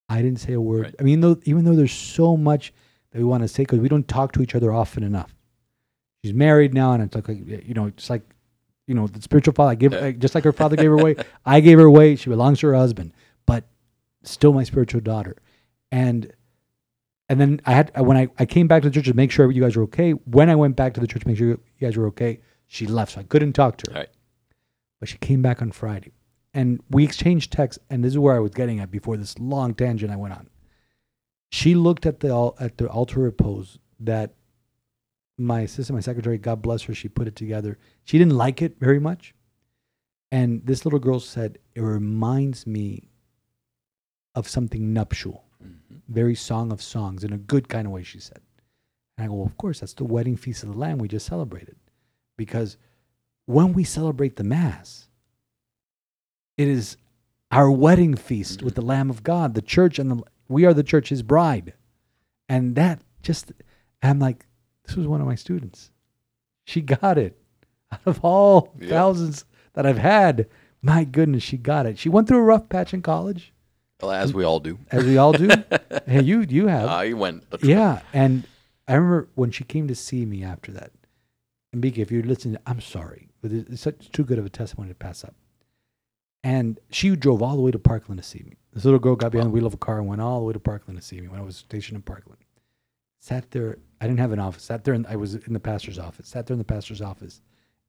[0.07, 0.83] I didn't say a word.
[0.83, 0.95] Right.
[0.99, 2.73] I mean, though, even though there's so much
[3.11, 5.33] that we want to say because we don't talk to each other often enough.
[6.23, 8.23] She's married now, and it's like you know, it's like
[8.87, 9.71] you know, the spiritual father.
[9.71, 11.15] I give like, just like her father gave her away.
[11.45, 12.15] I gave her away.
[12.15, 13.13] She belongs to her husband,
[13.45, 13.63] but
[14.23, 15.37] still my spiritual daughter.
[15.91, 16.31] And
[17.29, 19.49] and then I had when I, I came back to the church to make sure
[19.51, 20.11] you guys were okay.
[20.11, 22.85] When I went back to the church to make sure you guys were okay, she
[22.85, 23.99] left, so I couldn't talk to her.
[24.01, 24.09] Right.
[24.99, 26.11] But she came back on Friday,
[26.55, 27.83] and we exchanged texts.
[27.89, 30.49] And this is where I was getting at before this long tangent I went on.
[31.51, 34.33] She looked at the at the altar repose that
[35.37, 37.77] my assistant, my secretary, God bless her, she put it together.
[38.03, 39.35] She didn't like it very much,
[40.31, 43.09] and this little girl said, "It reminds me
[44.33, 46.01] of something nuptial." Mhm.
[46.07, 48.41] very Song of Songs in a good kind of way, she said.
[49.17, 51.25] And I go, well, of course, that's the wedding feast of the Lamb we just
[51.25, 51.77] celebrated.
[52.37, 52.77] Because
[53.45, 55.09] when we celebrate the Mass,
[56.57, 56.97] it is
[57.51, 58.89] our wedding feast with the mm-hmm.
[58.89, 61.73] Lamb of God, the church, and the, we are the church, his bride.
[62.49, 63.51] And that just,
[64.03, 64.45] I'm like,
[64.85, 65.91] this was one of my students.
[66.63, 67.37] She got it.
[67.91, 68.89] Out of all Yeah.
[68.89, 70.47] thousands that I've had,
[70.81, 71.97] my goodness, she got it.
[71.97, 73.53] She went through a rough patch in college
[74.01, 74.79] Well, as we all do.
[74.91, 75.49] as we all do.
[76.07, 76.87] hey, you you have.
[76.89, 77.43] I went.
[77.61, 78.43] yeah, and
[78.87, 80.91] I remember when she came to see me after that.
[81.73, 84.89] And Bika, if you're listening, I'm sorry, but it's such too good of a testimony
[84.89, 85.35] to pass up.
[86.45, 88.53] And she drove all the way to Parkland to see me.
[88.71, 90.53] This little girl got behind the wheel of a car and went all the way
[90.53, 92.37] to Parkland to see me when I was stationed in Parkland.
[93.19, 93.79] Sat there.
[93.99, 94.61] I didn't have an office.
[94.61, 96.27] Sat there, and I was in the pastor's office.
[96.27, 97.41] Sat there in the pastor's office,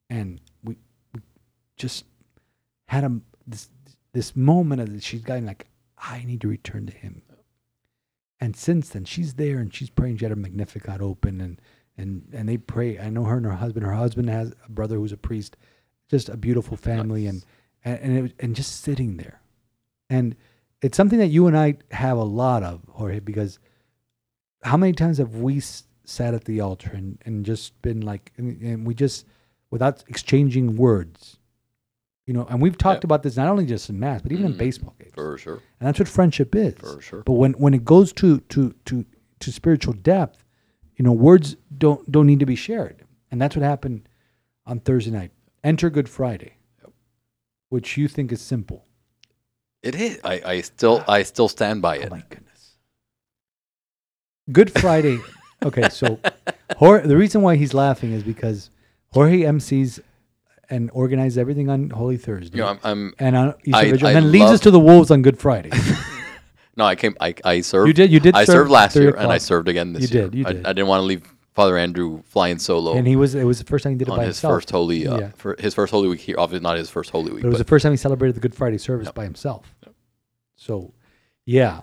[0.08, 0.78] and we,
[1.12, 1.20] we
[1.76, 2.06] just
[2.86, 3.68] had a this
[4.14, 5.66] this moment of she's gotten like
[5.98, 7.20] I need to return to him.
[8.40, 10.16] And since then, she's there and she's praying.
[10.16, 11.60] She had her Magnificat open and
[11.98, 12.98] and and they pray.
[12.98, 13.84] I know her and her husband.
[13.84, 15.58] Her husband has a brother who's a priest.
[16.08, 17.44] Just a beautiful family and
[17.86, 19.40] and and, it, and just sitting there,
[20.10, 20.36] and
[20.82, 23.58] it's something that you and I have a lot of, Jorge, because
[24.62, 28.32] how many times have we s- sat at the altar and, and just been like,
[28.36, 29.24] and, and we just,
[29.70, 31.38] without exchanging words,
[32.26, 33.08] you know, and we've talked Yeah.
[33.08, 35.12] about this not only just in mass, but even in Mm, baseball games.
[35.14, 35.60] For sure.
[35.80, 36.74] And that's what friendship is.
[36.74, 37.22] For sure.
[37.22, 39.04] But when, when it goes to, to, to,
[39.40, 40.44] to spiritual depth,
[40.96, 43.02] you know, words don't, don't need to be shared.
[43.30, 44.08] And that's what happened
[44.66, 45.30] on Thursday night.
[45.64, 46.56] Enter Good Friday,
[47.68, 48.84] which you think is simple.
[49.82, 50.18] It is.
[50.24, 52.08] I, I still I still stand by it.
[52.10, 52.76] Oh my goodness.
[54.50, 55.18] Good Friday.
[55.64, 56.18] okay, so
[56.76, 58.70] Jorge, the reason why he's laughing is because
[59.12, 60.00] Jorge MCs
[60.70, 62.56] and organizes everything on Holy Thursday.
[62.58, 64.70] You know, I'm, I'm and on Easter I- Vigil, I and then leads us to
[64.70, 65.70] the wolves on Good Friday.
[66.76, 66.84] no.
[66.84, 67.16] I came.
[67.20, 67.88] I I served.
[67.88, 70.18] You did- you did I serve served last year, and I served again this You
[70.20, 70.28] year.
[70.28, 70.66] did, you I, did.
[70.66, 71.22] I didn't want to leave
[71.56, 74.10] Father Andrew flying solo and he was it was the first time he did it
[74.12, 74.54] on by his himself.
[74.56, 75.06] first holy.
[75.06, 75.30] Uh, Yeah.
[75.36, 76.36] For his first holy week here.
[76.38, 77.42] Obviously, not his first holy week.
[77.42, 79.74] But it was but the first time he celebrated the Good Friday service by himself.
[80.56, 80.92] So,
[81.46, 81.80] yeah,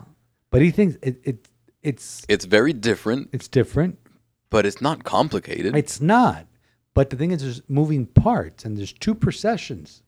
[0.52, 1.48] but he thinks it, it
[1.82, 3.98] it's it's very different, it's different.
[4.50, 5.76] but it's not complicated.
[5.76, 6.46] It's not.
[6.94, 10.04] But the thing is, there's moving parts, and there's two processions,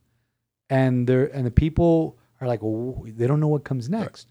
[0.70, 4.28] and there and the people are like, well, they don't know what comes next,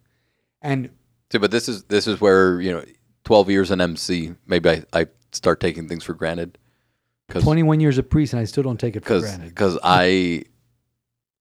[0.63, 0.91] and
[1.33, 2.85] See, but this is this is where you know,
[3.25, 6.59] twelve years in MC, maybe I, I start taking things for granted.
[7.27, 9.49] Because 21 years of priest, and I still don't take it for because granted.
[9.49, 10.45] because I,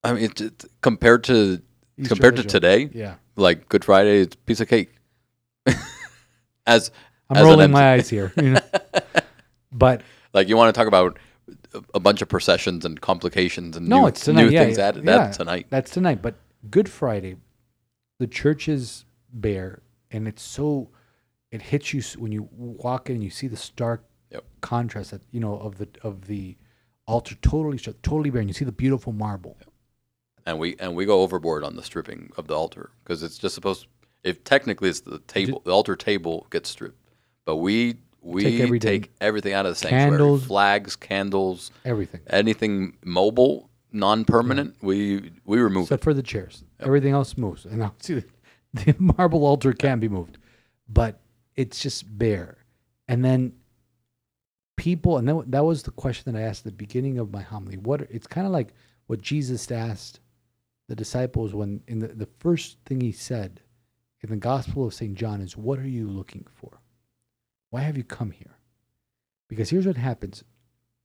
[0.03, 1.61] I mean, it's, it's- compared to
[1.97, 2.51] Easter compared to Vigil.
[2.59, 4.95] today, yeah, like Good Friday, it's a piece of cake.
[6.65, 6.91] As
[7.29, 8.59] I'm as an rolling MC my eyes here, you know.
[9.71, 10.01] but
[10.33, 11.19] like you want to talk about
[11.73, 14.43] a- a bunch of processions and complications and No, new, it's tonight.
[14.45, 15.03] new yeah, things yeah, added.
[15.05, 15.17] yeah.
[15.17, 15.67] That's tonight.
[15.69, 16.21] That's tonight.
[16.21, 16.35] But
[16.69, 17.35] Good Friday,
[18.19, 19.03] the church is
[19.33, 20.89] bare, and it's so
[21.53, 24.43] it hits you when you walk in and you see the stark Yep.
[24.61, 26.57] contrast that you know of the of the
[27.05, 29.55] altar totally totally bare, and you see the beautiful marble.
[30.47, 33.53] and we and we go overboard on the stripping of the altar because it's just
[33.55, 33.85] supposed.
[34.23, 36.97] If technically it's the table, the altar table gets stripped,
[37.45, 39.05] but we we Take take, everything.
[39.21, 40.45] everything out of the sanctuary: Candles.
[40.45, 42.21] flags, candles, Everything.
[42.27, 44.77] anything mobile, non-permanent.
[44.81, 46.63] We we remove except for the chairs.
[46.79, 48.23] Everything else moves, and obviously
[48.73, 50.37] the, the marble altar can be moved,
[50.89, 51.19] but
[51.55, 52.57] it's just bare.
[53.07, 53.53] And then
[54.75, 57.41] people, and then that was the question that I asked at the beginning of my
[57.41, 57.77] homily.
[57.77, 58.73] What it's kind of like
[59.07, 60.19] what Jesus asked
[60.87, 63.61] the disciples when in the, the first thing he said
[64.21, 65.15] in the Gospel of St.
[65.15, 66.79] John is, "What are you looking for?
[67.69, 68.57] Why have you come here?"
[69.49, 70.43] Because here's what happens: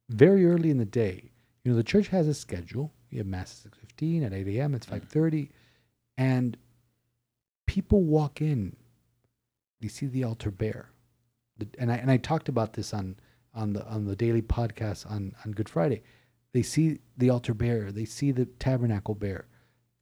[0.08, 1.30] very early in the day,
[1.64, 2.92] you know, the church has a schedule.
[3.10, 4.74] You have mass at six fifteen, at eight a.m.
[4.74, 5.50] It's five thirty,
[6.16, 6.56] and
[7.66, 8.76] people walk in.
[9.80, 10.90] They see the altar bare,
[11.58, 13.16] The- and I and I talked about this on
[13.54, 16.02] on the on the daily podcast on on Good Friday.
[16.52, 17.92] They see the altar bare.
[17.92, 19.46] They see the tabernacle bare,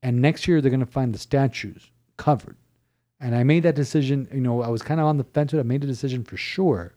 [0.03, 2.57] and next year they're going to find the statues covered.
[3.21, 4.29] And I made that decision.
[4.33, 5.59] You know, I was kind of on the fence with.
[5.61, 5.65] it.
[5.65, 6.95] I made a decision for sure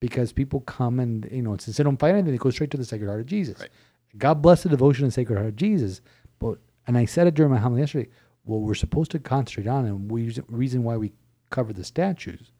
[0.00, 2.76] because people come and you know since they don't find anything, they go straight to
[2.76, 3.60] the Sacred Heart of Jesus.
[3.60, 3.70] Right.
[4.18, 6.00] God bless the devotion and Sacred Heart of Jesus.
[6.38, 8.10] But and I said it during my homily yesterday.
[8.44, 11.12] What we're supposed to concentrate on, and we reason why we
[11.52, 12.50] cover the statues,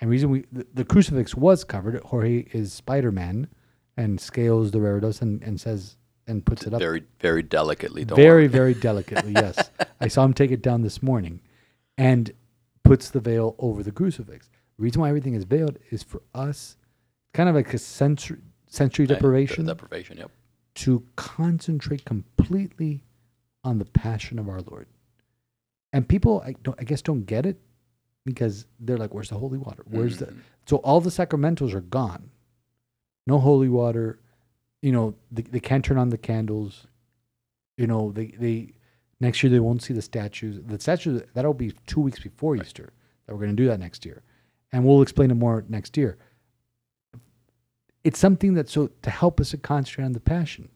[0.00, 2.00] and reason we the, the crucifix was covered.
[2.04, 3.48] Jorge is Spider Man,
[3.96, 5.96] and scales the reredos and, and says
[6.28, 8.04] and puts it up very very delicately.
[8.04, 8.46] Don't very worry.
[8.48, 9.32] very delicately.
[9.36, 9.70] Yes,
[10.00, 11.40] I saw him take it down this morning,
[11.98, 12.32] and
[12.84, 14.48] puts the veil over the crucifix.
[14.76, 16.76] The reason why everything is veiled is for us,
[17.34, 20.18] kind of like a sensory sensory deprivation, deprivation.
[20.18, 20.30] Yep.
[20.76, 23.02] to concentrate completely
[23.64, 24.86] on the passion of our Lord.
[25.92, 27.58] And people, I, don't, I guess, don't get it
[28.26, 29.82] because they're like, "Where's the holy water?
[29.88, 30.40] Where's the?" Mhm.
[30.66, 32.28] So all the sacramentals are gone.
[33.26, 34.18] No holy water.
[34.82, 36.86] You know, they, they can't turn on the candles.
[37.78, 38.74] You know, they they
[39.20, 40.60] next year they won't see the statues.
[40.66, 42.92] The statues that'll be two weeks before Easter
[43.24, 44.22] that we're going to do that next year,
[44.72, 46.18] and we'll explain it more next year.
[48.04, 50.68] It's something that so to help us to concentrate on the passion,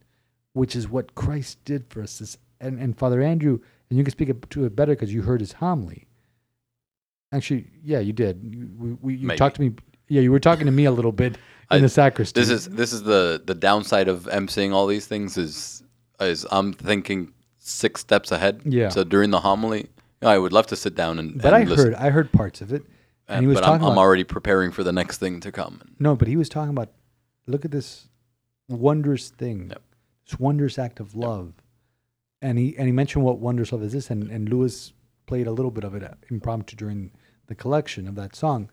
[0.53, 2.19] which is what Christ did for us.
[2.19, 5.41] This, and and Father Andrew, and you can speak to it better because you heard
[5.41, 6.07] his homily.
[7.33, 8.40] Actually, yeah, you did.
[8.43, 9.38] You, we, we, you Maybe.
[9.38, 9.73] talked to me.
[10.09, 11.38] Yeah, you were talking to me a little bit in
[11.71, 12.40] I- the sacristy.
[12.40, 15.83] This is this is the the downside of emceeing all these things is
[16.21, 18.62] is I'm thinking six steps ahead.
[18.64, 18.88] Yeah.
[18.88, 19.88] So during the homily,
[20.23, 21.37] I would love to sit down and.
[21.40, 22.83] but and I listen, heard I heard parts of it,
[23.29, 25.53] and, and- he was but talking I'm, I'm already preparing for the next thing to
[25.53, 25.81] come.
[26.01, 26.90] no, but he was talking about
[27.47, 28.09] look at this
[28.69, 29.83] wondrous thing, Yep.
[30.29, 31.53] this wondrous act of love,
[32.43, 34.93] and he and he mentioned what wondrous love is this, and and Lewis
[35.31, 37.12] played a little bit of it uh, impromptu during
[37.47, 38.69] the collection of that song.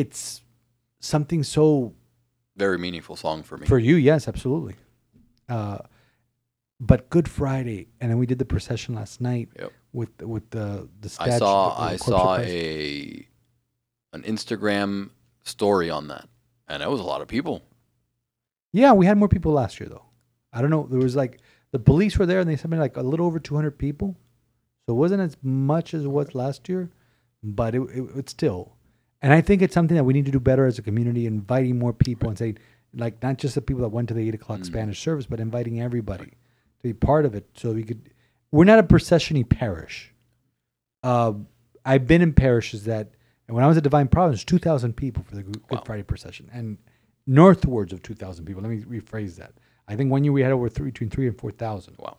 [0.00, 0.40] It's
[1.00, 1.94] something so
[2.56, 3.66] Very meaningful song for me.
[3.66, 4.76] For you, yes, absolutely.
[5.48, 5.78] Uh,
[6.80, 9.72] but Good Friday, and then we did the procession last night Yep.
[9.92, 11.32] with with the the statue.
[11.32, 13.28] I saw the- the I saw a
[14.14, 15.10] an Instagram
[15.44, 16.26] story on that,
[16.68, 17.56] and it was a lot of people.
[18.72, 20.06] Yeah, we had more people last year though.
[20.52, 20.86] I don't know.
[20.90, 21.40] There was like
[21.72, 24.16] the police were there, and they said like a little over two hundred people.
[24.86, 26.90] So it wasn't as much as it was last year,
[27.42, 28.72] but it, it it's still.
[29.20, 31.78] And I think it's something that we need to do better as a community, inviting
[31.78, 32.58] more people and saying,
[32.94, 34.66] like, not just the people that went to the eight o'clock Mm.
[34.66, 37.48] Spanish service, but inviting everybody to be part of it.
[37.54, 38.10] So we could.
[38.50, 40.12] We're not a procession parish.
[41.02, 41.34] Uh,
[41.84, 43.12] I've been in parishes that,
[43.48, 45.82] and when I was at Divine Providence, two thousand people for the Good Wow.
[45.86, 46.76] Friday procession, and
[47.26, 48.62] northwards of two thousand people.
[48.62, 49.52] Let me rephrase that.
[49.88, 51.96] I think one year we had over three, between three and four thousand.
[51.98, 52.16] Wow.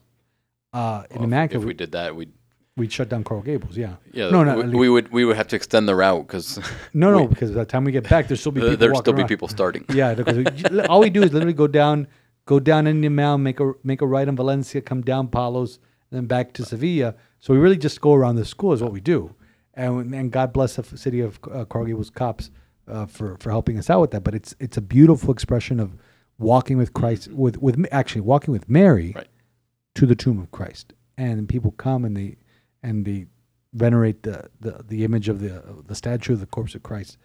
[0.73, 2.31] Uh, in Well, if- Immaculate, if we we, did that, we'd
[2.77, 3.77] we'd shut down Coral Gables.
[3.77, 3.95] Yeah.
[4.13, 6.57] yeah, No, no, we, we would we would have to extend the route because
[6.93, 8.87] No, no, because by the time we get back, there'll still be people.
[8.89, 9.27] walking still be around.
[9.29, 9.85] people starting.
[9.93, 12.07] Yeah, because we, all we do is literally go down,
[12.45, 15.77] go down Indian Mound, make a make a right in Valencia, come down Palos,
[16.11, 17.15] and then back to Sevilla.
[17.39, 19.35] So we really just go around the school is what we do,
[19.73, 22.49] and and God bless the city of uh, Coral Gables cops
[22.87, 24.23] uh, for for helping us out with that.
[24.23, 25.95] But it's it's a beautiful expression of
[26.39, 29.27] walking with Christ with with actually walking with Mary Right.
[29.95, 32.37] to the tomb of Christ, and people come and they
[32.83, 33.25] and they
[33.73, 37.17] venerate the the, the image of the the statue of the corpse of Christ,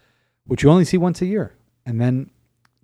[0.47, 2.31] which you only see once a year, and then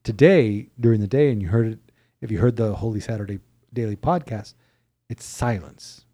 [0.02, 1.78] today during the day and you heard it
[2.20, 3.38] if you heard the holy saturday
[3.72, 4.52] daily podcast
[5.08, 6.04] it's silence.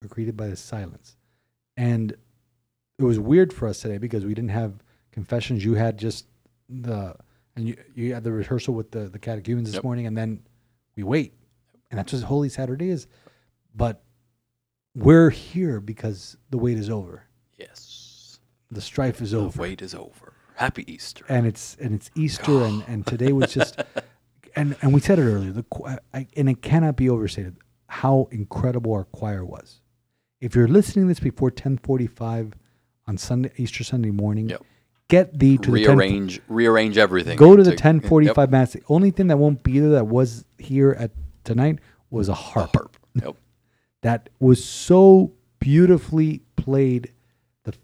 [0.00, 1.16] We're greeted by the silence.
[1.76, 2.12] And
[2.98, 4.74] it was weird for us today because we didn't have
[5.12, 5.64] confessions.
[5.64, 6.26] You had just
[6.68, 7.16] the
[7.56, 9.84] and you, you had the rehearsal with the, the catechumens this Yep.
[9.84, 10.42] morning and then
[10.96, 11.34] we wait.
[11.90, 13.06] And that's what holy saturday is.
[13.74, 14.02] But
[15.04, 17.24] we're here because the wait is over
[17.58, 18.38] Yes,
[18.70, 20.34] the strife is the over The wait is over.
[20.54, 21.24] Happy Easter.
[21.28, 23.80] and it's and it's Easter, and and today was just,
[24.56, 25.52] and and we said it earlier.
[25.52, 25.64] The
[26.14, 27.56] I, and it cannot be overstated.
[27.86, 29.80] how incredible our choir was.
[30.40, 32.52] If you're listening to this before 10:45
[33.06, 34.62] on Sunday Easter Sunday morning, Yep.
[35.08, 37.36] get thee to the 10, rearrange rearrange everything.
[37.38, 37.78] go to the Yep.
[38.02, 38.72] 10:45 mass.
[38.74, 41.12] The only thing that won't be there that was here at
[41.44, 41.78] tonight
[42.10, 42.96] was a A harp harp.
[43.14, 43.36] Yep.
[44.02, 47.12] That was so beautifully played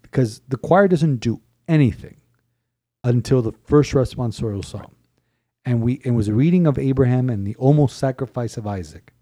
[0.01, 2.17] because the choir doesn't do anything
[3.03, 4.95] until the first responsorial psalm
[5.63, 9.13] and we it was a reading of abraham and the almost sacrifice of isaac.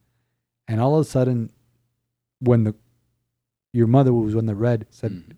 [0.68, 1.52] And all of a sudden
[2.40, 2.76] when the
[3.74, 5.36] your mother was when the read said Mm.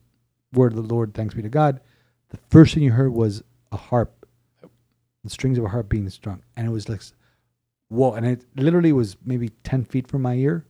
[0.54, 1.80] word of the lord thanks be to god
[2.30, 4.26] the first thing you heard was a harp.
[5.24, 6.42] The strings of a harp being strung.
[6.56, 7.02] And it was like
[7.90, 8.14] whoa.
[8.14, 10.66] And it literally was maybe 10 feet from my ear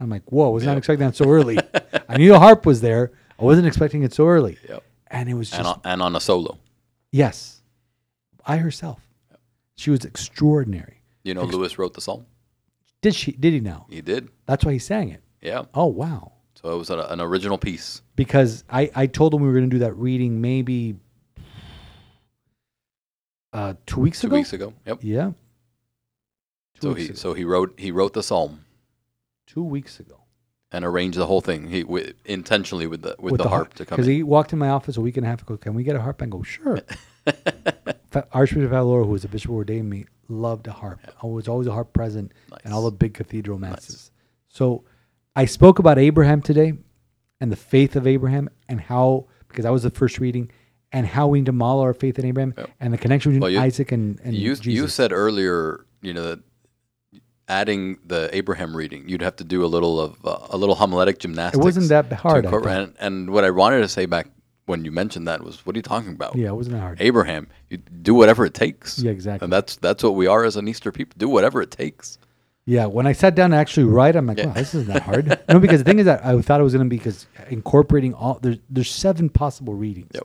[0.00, 1.58] i'm like whoa i was not expecting that so early
[2.08, 4.82] i knew the harp was there i wasn't expecting it so early Yep.
[5.10, 6.58] and it was just And on, and on a solo.
[7.12, 7.62] yes
[8.46, 9.00] i herself
[9.76, 12.26] she was extraordinary You know, Lewis wrote the song.
[13.02, 14.28] did she did he now He did.
[14.46, 15.64] that's why he sang it Yeah.
[15.74, 18.02] oh wow So it was a, an original piece.
[18.16, 20.96] because I, I told him we were going to do that reading maybe
[23.52, 24.36] uh, two weeks Two ago.
[24.36, 24.74] weeks ago.
[24.86, 24.98] Yep.
[25.02, 25.30] Yeah.
[26.74, 27.16] Two So weeks he ago.
[27.16, 28.64] so he wrote he wrote the psalm
[29.48, 30.20] two weeks ago
[30.70, 31.68] and arranged the whole thing.
[31.68, 34.68] He wi intentionally with the with, the, harp to come because he walked in my
[34.68, 35.56] office a week and a half ago.
[35.56, 36.20] Can we get a harp?
[36.22, 36.80] And go sure.
[38.32, 41.00] Archbishop Valor, who was a bishop who ordained me, loved a harp.
[41.22, 42.32] I was always a harp present
[42.64, 44.10] in all the big cathedral masses.
[44.48, 44.84] So
[45.36, 46.72] I spoke about Abraham today
[47.40, 50.50] and the faith of Abraham and how because that was the first reading
[50.92, 52.70] and how we need to model our faith in Abraham Yep.
[52.80, 54.66] and the connection between Well, you- Isaac and, and you Jesus.
[54.66, 56.40] you said earlier, you know, that
[57.48, 61.18] adding the Abraham reading, you'd have to do a little of uh, a little homiletic
[61.18, 61.60] gymnastics.
[61.60, 62.44] it wasn't that hard.
[62.44, 64.28] and, and what I wanted to say back
[64.66, 66.36] when you mentioned that was, what are you talking about?
[66.36, 67.00] Yeah, it wasn't that hard.
[67.00, 68.98] Abraham, you do whatever it takes.
[68.98, 69.46] Yeah, exactly.
[69.46, 71.14] And that's that's what we are as an Easter people.
[71.16, 72.18] Do whatever it takes.
[72.66, 74.48] Yeah, when I sat down to actually write, I'm like, Yeah.
[74.48, 75.26] wow, this isn't that hard.
[75.48, 78.12] no, because the thing is that I thought it was going to be because incorporating
[78.12, 80.24] all there's there's seven possible readings, Yep.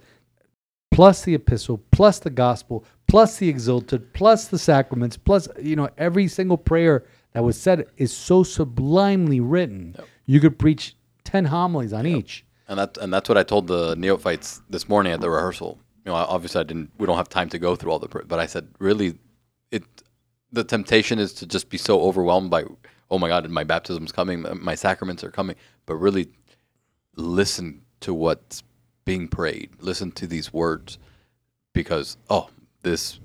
[0.92, 5.90] plus the epistle, plus the gospel, plus the Exsultet, plus the sacraments, plus you know
[5.98, 9.96] every single prayer that was said is so sublimely written.
[9.98, 10.08] Yep.
[10.26, 12.46] You could preach ten homilies on each.
[12.68, 15.80] And that and that's what I told the neophytes this morning at the rehearsal.
[16.06, 16.92] You know, obviously I didn't.
[16.98, 18.08] We don't have time to go through all the.
[18.08, 19.18] But I said, really,
[19.72, 19.84] it.
[20.52, 22.64] The temptation is to just be so overwhelmed by,
[23.10, 25.56] oh my God, my baptism's coming, my sacraments are coming.
[25.88, 26.28] But really,
[27.16, 28.64] listen to what's
[29.04, 29.72] being prayed.
[29.80, 31.00] Listen to these words,
[31.74, 32.50] because oh,
[32.84, 33.20] this.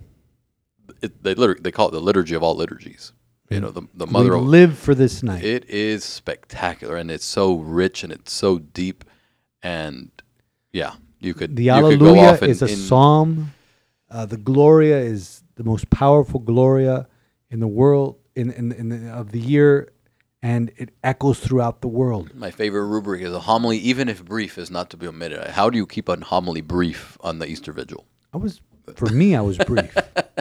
[1.02, 3.12] It, they literally they call it the liturgy of all liturgies.
[3.50, 5.42] You know, the the mother we live for this night.
[5.44, 9.04] it is spectacular and it's so rich and it's so deep
[9.62, 10.11] and
[10.72, 13.52] yeah, you could The you could go Alleluia off in- is a psalm.
[14.11, 17.06] Uh, the Gloria is the most powerful Gloria
[17.50, 19.92] in the world in in, in the, of the year,
[20.42, 22.34] and it echoes throughout the world.
[22.34, 25.48] My favorite rubric is a homily, even if brief, is not to be omitted.
[25.50, 28.06] How do you keep a homily brief on the Easter Vigil?
[28.32, 28.61] I was
[28.94, 29.94] for me, I was brief.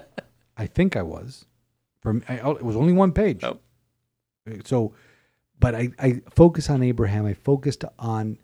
[0.58, 1.46] I think I was.
[2.08, 3.44] For me, I, it was only one page.
[3.44, 3.60] Oh.
[4.64, 4.94] So,
[5.60, 7.26] but I, I focused on Abraham.
[7.26, 8.38] I focused on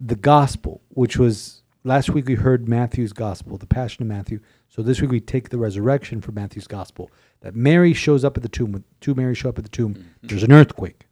[0.00, 4.40] the gospel, which was last week we heard Matthew's gospel, the Passion of Matthew.
[4.68, 7.08] So this week we take the resurrection from Matthew's gospel.
[7.42, 8.72] That Mary shows up at the tomb.
[8.72, 10.26] When two Marys show up at the tomb, mm-hmm.
[10.26, 11.06] there's an earthquake,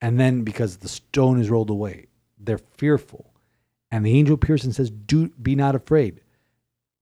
[0.00, 3.32] and then because the stone is rolled away, they're fearful,
[3.92, 6.20] and the angel appears and says, "Do be not afraid."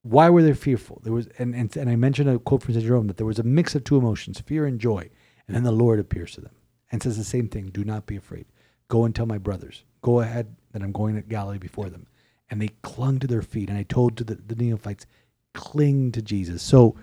[0.03, 1.01] Why were they fearful?
[1.05, 3.39] There was, and, and and I mentioned a quote from Saint Jerome that there was
[3.39, 5.09] a mix of two emotions, fear and joy,
[5.47, 6.53] and then the Lord appears to them
[6.91, 8.47] and says the same thing: "Do not be afraid.
[8.89, 9.85] Go and tell my brothers.
[10.03, 12.07] Go ahead that I'm going to Galilee before them."
[12.51, 15.07] And they clung to their feet, and I told to the, the neophytes,
[15.55, 16.97] "Cling to Jesus." So,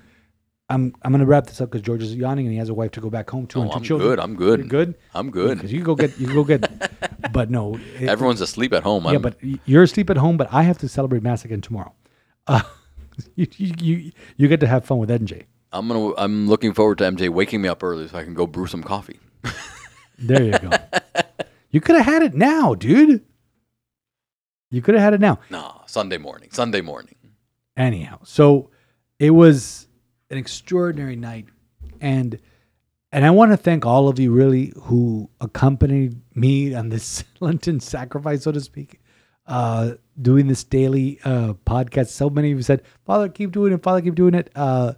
[0.69, 2.73] I'm I'm going to wrap this up because George is yawning and he has a
[2.73, 4.09] wife to go back home to Oh, and two I'm children.
[4.09, 4.19] good.
[4.19, 4.59] I'm good.
[4.59, 4.95] You're good.
[5.15, 5.57] I'm good.
[5.57, 9.05] Because you can go get you go get, but no, it- Everyone's asleep at home.
[9.05, 11.93] yeah, I'm, but you're asleep at home, but I have to celebrate Mass again tomorrow.
[12.45, 12.61] Uh,
[13.35, 15.43] you, you, you, get to have fun with NJ.
[15.71, 16.13] I'm gonna.
[16.17, 18.83] I'm looking forward to MJ waking me up early so I can go brew some
[18.83, 19.19] coffee.
[20.19, 20.71] There you go.
[21.71, 23.23] you could have had it now, dude.
[24.69, 25.39] You could have had it now.
[25.49, 26.49] Nah, Sunday morning.
[26.51, 27.15] Sunday morning.
[27.77, 28.69] Anyhow, so
[29.17, 29.87] it was
[30.29, 31.47] an extraordinary night,
[32.01, 32.37] and
[33.11, 37.79] and I want to thank all of you really who accompanied me on this Lenten
[37.79, 38.99] sacrifice, so to speak,
[39.49, 42.07] uh, doing this daily uh, podcast.
[42.07, 43.83] So many of you said, "Father, keep doing it.
[43.83, 44.93] Father, keep doing it." Uh,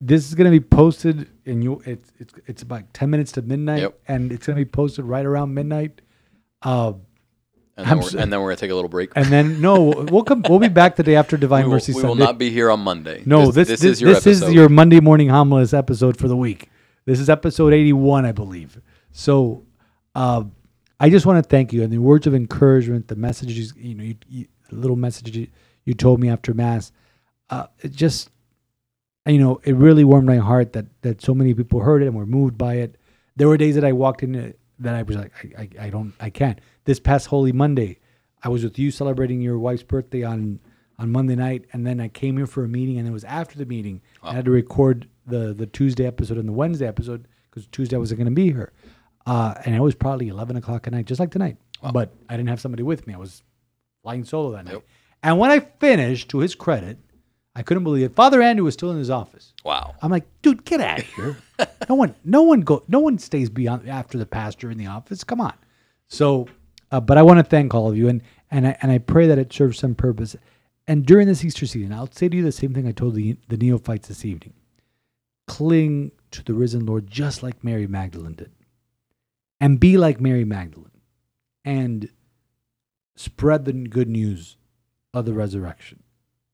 [0.00, 3.42] this is going to be posted, and you it's it's it's about ten minutes to
[3.42, 3.98] midnight, Yep.
[4.08, 6.02] and it's going to be posted right around midnight.
[6.62, 6.92] Uh,
[7.76, 9.10] And then, we're, so- and then we're gonna take a little break.
[9.14, 10.42] and then no, we'll come.
[10.48, 12.08] We'll be back the day after Divine we will, Mercy we Sunday.
[12.08, 13.22] will not be here on Monday.
[13.24, 14.52] No, this this, this, is, episode.
[14.52, 16.68] your Monday morning homilist episode for the week.
[17.04, 18.80] This is episode eighty one, I believe.
[19.12, 19.64] So,
[20.16, 20.44] uh,
[21.00, 24.04] I just want to thank you and the words of encouragement, the messages, you know,
[24.04, 25.46] you, you, the little messages you,
[25.84, 26.92] you told me after mass.
[27.50, 28.30] Uh, it just,
[29.26, 32.16] you know, it really warmed my heart that that so many people heard it and
[32.16, 32.96] were moved by it.
[33.36, 35.90] There were days that I walked in uh, that I was like, I, I, I
[35.90, 36.60] don't, I can't.
[36.84, 37.98] This past Holy Monday,
[38.42, 40.60] I was with you celebrating your wife's birthday on
[40.98, 43.56] on Monday night, and then I came here for a meeting, and it was after
[43.56, 44.02] the meeting.
[44.22, 47.98] I had to record the the Tuesday episode and the Wednesday episode because Tuesday I
[47.98, 48.72] wasn't going to be here,
[49.28, 51.56] uh, and it was probably eleven o'clock at night, just like tonight.
[51.92, 53.14] But I didn't have somebody with me.
[53.14, 53.42] I was
[54.02, 54.74] flying solo that night.
[54.74, 54.84] Yep.
[55.22, 56.98] And when I finished, to his credit,
[57.54, 58.14] I couldn't believe it.
[58.14, 59.52] Father Andrew was still in his office.
[59.64, 59.94] Wow.
[60.00, 61.36] I'm like, dude, get out of here.
[61.88, 65.24] no one, no one go, no one stays beyond after the pastor in the office.
[65.24, 65.54] Come on.
[66.08, 66.46] So,
[66.90, 69.26] uh, but I want to thank all of you, and and I and I pray
[69.26, 70.36] that it serves some purpose.
[70.86, 73.36] And during this Easter season, I'll say to you the same thing I told the
[73.48, 74.54] the neophytes this evening:
[75.46, 78.52] cling to the risen Lord, just like Mary Magdalene did,
[79.60, 81.00] and be like Mary Magdalene,
[81.64, 82.08] and
[83.16, 84.56] spread the good news
[85.12, 86.02] of the resurrection.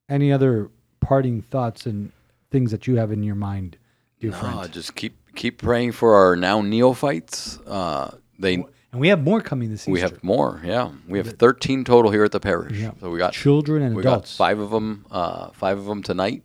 [0.08, 2.12] Any other parting thoughts and
[2.50, 3.76] things that you have in your mind,
[4.20, 4.72] dear No, friend?
[4.72, 7.58] just keep keep praying for our now neophytes.
[7.66, 9.90] Uh, they And we have more coming this Easter.
[9.90, 10.60] we have more.
[10.64, 12.78] Yeah, we have 13 total here at the parish.
[12.78, 12.92] Yeah.
[13.00, 14.36] So we got children and we got adults.
[14.36, 15.04] five of them.
[15.10, 16.42] Uh, five of them tonight,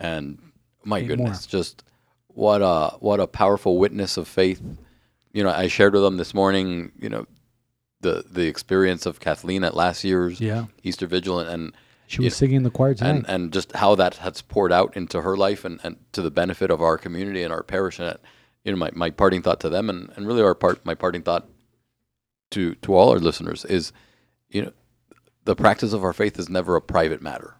[0.00, 0.38] and
[0.84, 1.84] my Eight goodness, just
[2.28, 4.62] what a what a powerful witness of faith.
[5.34, 6.92] You know, I shared with them this morning.
[6.98, 7.26] You know,
[8.00, 10.66] the the experience of Kathleen at last year's Yeah.
[10.82, 11.72] Easter Vigil, and, and
[12.06, 13.10] She was singing in the choir tonight.
[13.10, 16.30] and and just how that has poured out into her life and, and to the
[16.30, 18.16] benefit of our community and our parish and
[18.64, 21.22] you know my, my parting thought to them and, and really our part my parting
[21.22, 21.48] thought
[22.52, 23.92] to to all our listeners is
[24.48, 24.72] you know
[25.44, 27.56] the practice of our faith is never a private matter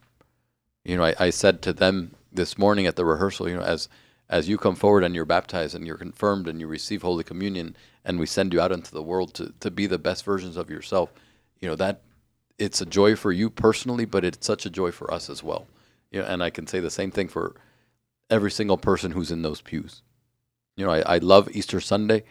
[0.84, 3.88] you know I, I said to them this morning at the rehearsal you know as
[4.28, 7.76] as you come forward and you're baptized and you're confirmed and you receive holy communion
[8.04, 10.70] and we send you out into the world to, to be the best versions of
[10.70, 11.12] yourself
[11.60, 12.02] you know that
[12.58, 15.66] it's a joy for you personally, but it's such a joy for us as well.
[16.10, 17.54] You know, and I can say the same thing for
[18.30, 20.02] every single person who's in those pews.
[20.76, 22.24] You know, I, I love Easter Sunday,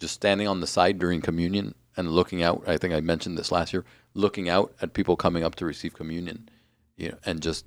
[0.00, 2.64] just standing on the side during communion and looking out.
[2.66, 5.94] I think I mentioned this last year, looking out at people coming up to receive
[5.94, 6.48] communion,
[6.96, 7.64] you know, and just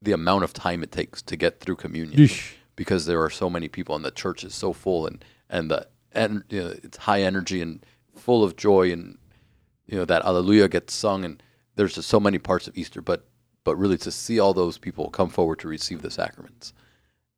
[0.00, 2.52] the amount of time it takes to get through communion Yeesh.
[2.78, 5.88] Because there are so many people and the church is so full and and the
[6.12, 9.18] and you know, it's high energy and full of joy and
[9.86, 11.42] you know that Alleluia gets sung and
[11.74, 13.26] there's just so many parts of Easter, but
[13.64, 16.72] but really to see all those people come forward to receive the sacraments,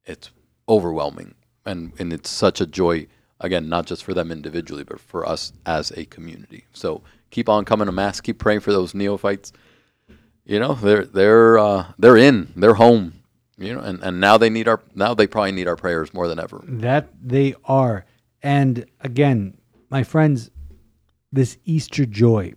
[0.04, 0.30] it's
[0.68, 1.34] overwhelming
[1.64, 3.06] and and it's such a joy
[3.40, 6.66] again not just for them individually but for us as a community.
[6.74, 9.54] So keep on coming to mass, keep praying for those neophytes.
[10.44, 13.14] You know they're they're uh, they're in, they're home.
[13.60, 16.26] You know, and, and now they need our now they probably need our prayers more
[16.28, 16.64] than ever.
[16.66, 18.06] That they are.
[18.42, 19.58] And again,
[19.90, 20.50] my friends,
[21.30, 22.54] this Easter joy,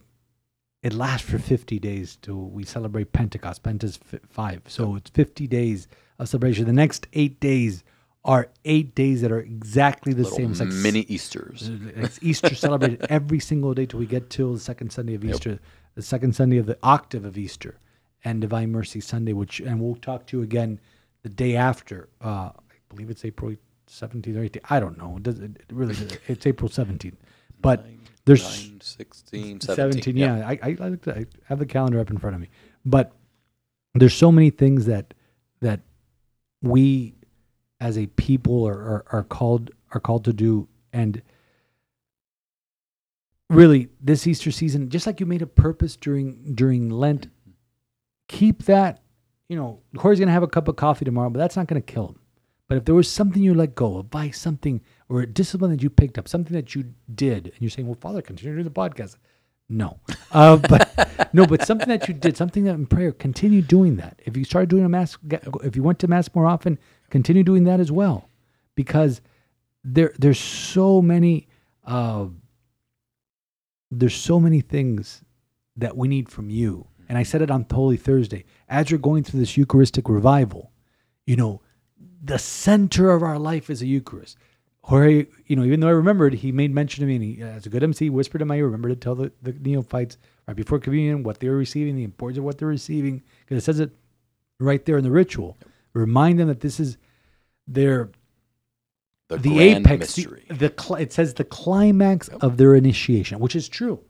[0.81, 3.63] it lasts for 50 days till we celebrate Pentecost.
[3.63, 4.61] Pentecost f- five.
[4.67, 5.89] So it's 50 days
[6.19, 6.65] of celebration.
[6.65, 7.83] The next eight days
[8.23, 10.51] are eight days that are exactly the Little same.
[10.51, 11.69] It's like mini Easters.
[11.97, 15.59] It's Easter celebrated every single day till we get till the second Sunday of Easter,
[15.95, 17.77] the second Sunday of the octave of Easter,
[18.23, 19.33] and Divine Mercy Sunday.
[19.33, 20.79] Which and we'll talk to you again
[21.23, 22.09] the day after.
[22.21, 23.55] Uh, I believe it's April
[23.87, 24.65] seventeenth or eighteenth.
[24.69, 25.17] I don't know.
[25.17, 25.95] It, does, it really
[26.27, 27.17] it's April seventeenth.
[27.61, 27.85] But
[28.25, 29.91] there's 9, 16, 17.
[30.03, 32.49] 17 yeah, I, I, I, I have the calendar up in front of me
[32.85, 33.13] but
[33.93, 35.13] there's so many things that
[35.61, 35.81] that
[36.61, 37.15] we
[37.79, 41.21] as a people are, are, are called are called to do and
[43.49, 47.27] really this easter season just like you made a purpose during during lent
[48.27, 49.02] keep that
[49.53, 52.07] you know corey's gonna have a cup of coffee tomorrow but that's not gonna kill
[52.07, 52.19] him.
[52.67, 55.83] But if there was something you let go of by something or a discipline that
[55.83, 58.69] you picked up something that you did and you're saying well father continue to do
[58.69, 59.17] the podcast.
[59.69, 59.99] No.
[60.33, 64.19] Uh, but no but something that you did something that in prayer continue doing that.
[64.25, 65.15] If you started doing a mass
[65.63, 66.79] if you went to mass more often
[67.11, 68.27] continue doing that as well.
[68.73, 69.21] Because
[69.83, 71.47] there there's so many
[71.85, 72.25] uh,
[73.91, 75.21] there's so many things
[75.75, 79.23] that we need from you and i said it on holy thursday as you're going
[79.23, 80.71] through this eucharistic revival
[81.25, 81.61] you know
[82.23, 84.37] the center of our life is a eucharist
[84.85, 87.47] Jorge, you know, even though I remembered, he made mention to me, and he, uh,
[87.47, 90.57] as a good MC, whispered in my ear, remember to tell the, the neophytes right
[90.57, 93.79] before communion what they were receiving, the importance of what they're receiving, because it says
[93.79, 93.91] it
[94.59, 95.57] right there in the ritual.
[95.93, 96.97] Remind them that this is
[97.65, 98.09] their
[99.29, 100.15] The, the grand apex.
[100.15, 100.45] The, mystery.
[100.49, 104.03] the cli- it says the climax of their initiation, which is true.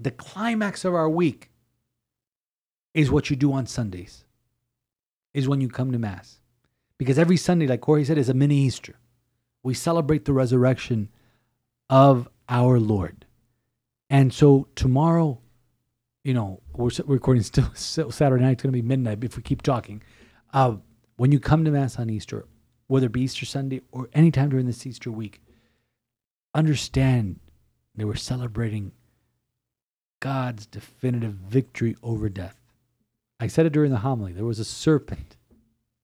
[0.00, 1.50] The climax of our week
[2.94, 4.24] is what you do on Sundays.
[5.34, 6.40] Is when you come to mass,
[6.96, 8.96] because every Sunday, like Corey said, is a mini Easter.
[9.62, 11.10] We celebrate the resurrection
[11.90, 13.26] of our Lord.
[14.10, 15.40] And so tomorrow,
[16.24, 18.52] you know, we're recording still, Saturday night.
[18.52, 20.02] It's going to be midnight if we keep talking.
[20.52, 20.76] Uh,
[21.16, 22.46] when you come to Mass on Easter,
[22.86, 25.42] whether it be Easter Sunday or any time during this Easter week,
[26.54, 27.38] understand
[27.94, 28.92] they were celebrating
[30.20, 32.57] God's definitive victory over death.
[33.40, 34.32] I said it during the homily.
[34.32, 35.36] There was a serpent,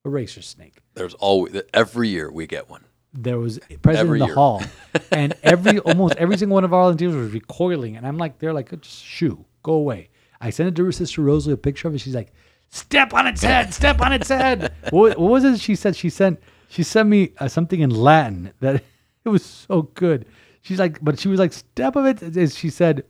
[0.04, 0.74] a racer snake.
[0.94, 2.84] There's always every year we get one.
[3.12, 4.34] There was present Every in the year.
[4.34, 4.62] hall,
[5.12, 8.52] and every almost every single one of our volunteers was recoiling, and I'm like, they're
[8.52, 10.08] like, just shoo, go away.
[10.40, 11.98] I sent it to her sister Rosalie a picture of it.
[12.00, 12.32] She's like,
[12.70, 14.72] step on its head, step on its head.
[14.90, 15.60] What, what was it?
[15.60, 18.82] She said she sent she sent me uh, something in Latin that
[19.24, 20.26] it was so good.
[20.62, 22.50] She's like, but she was like, step of it.
[22.52, 23.04] She said,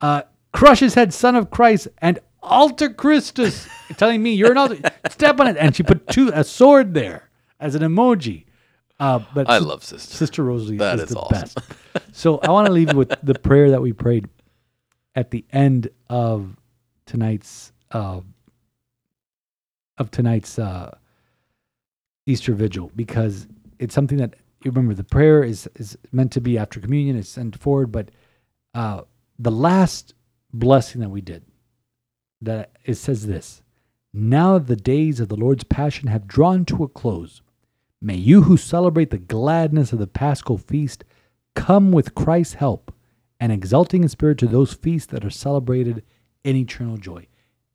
[0.00, 4.78] uh, crush his head, son of Christ, and alter Christus, telling me you're an altar.
[5.10, 7.30] Step on it, and she put two a sword there
[7.60, 8.44] as an emoji.
[9.00, 10.14] Uh, but I love sister.
[10.14, 11.40] Sister Rosalie That is is the awesome.
[11.40, 11.58] best.
[12.12, 14.28] So I want to leave you with the prayer that we prayed
[15.14, 16.56] at the end of
[17.06, 18.20] tonight's uh,
[19.98, 20.96] of tonight's uh,
[22.26, 23.46] Easter Vigil because
[23.78, 24.94] it's something that you remember.
[24.94, 27.16] The prayer is is meant to be after communion.
[27.16, 28.10] It's sent forward, but
[28.74, 29.02] uh,
[29.38, 30.14] the last
[30.52, 31.42] blessing that we did
[32.42, 33.62] that it says this:
[34.12, 37.40] Now the days of the Lord's passion have drawn to a close.
[38.00, 41.04] May you who celebrate the gladness of the Paschal feast
[41.54, 42.92] come with Christ's help
[43.38, 46.04] and exulting in spirit to those feasts that are celebrated
[46.44, 47.26] in eternal joy.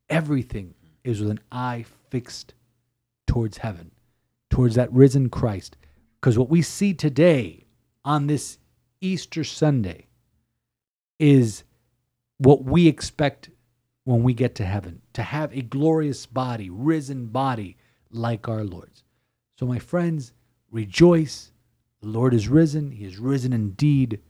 [0.09, 2.53] Everything is with an eye fixed
[3.25, 3.91] towards heaven,
[4.49, 5.77] towards that risen Christ.
[6.19, 7.65] Because what we see today
[8.03, 8.57] on this
[9.01, 10.07] Easter Sunday
[11.19, 11.63] is
[12.37, 13.49] what we expect
[14.07, 17.75] when we get to heaven to have a glorious body, risen body
[18.09, 19.03] like our Lord's.
[19.59, 20.31] So, my friends,
[20.71, 21.51] rejoice.
[21.99, 22.91] The Lord is risen.
[22.91, 24.21] He is risen indeed.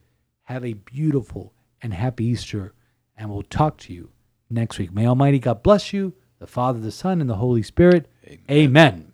[0.45, 2.73] Have a beautiful and happy Easter,
[3.15, 4.09] and we'll talk to you
[4.49, 4.91] next week.
[4.91, 8.07] May Almighty God bless you, the Father, the Son, and the Holy Spirit.
[8.49, 9.13] Amen.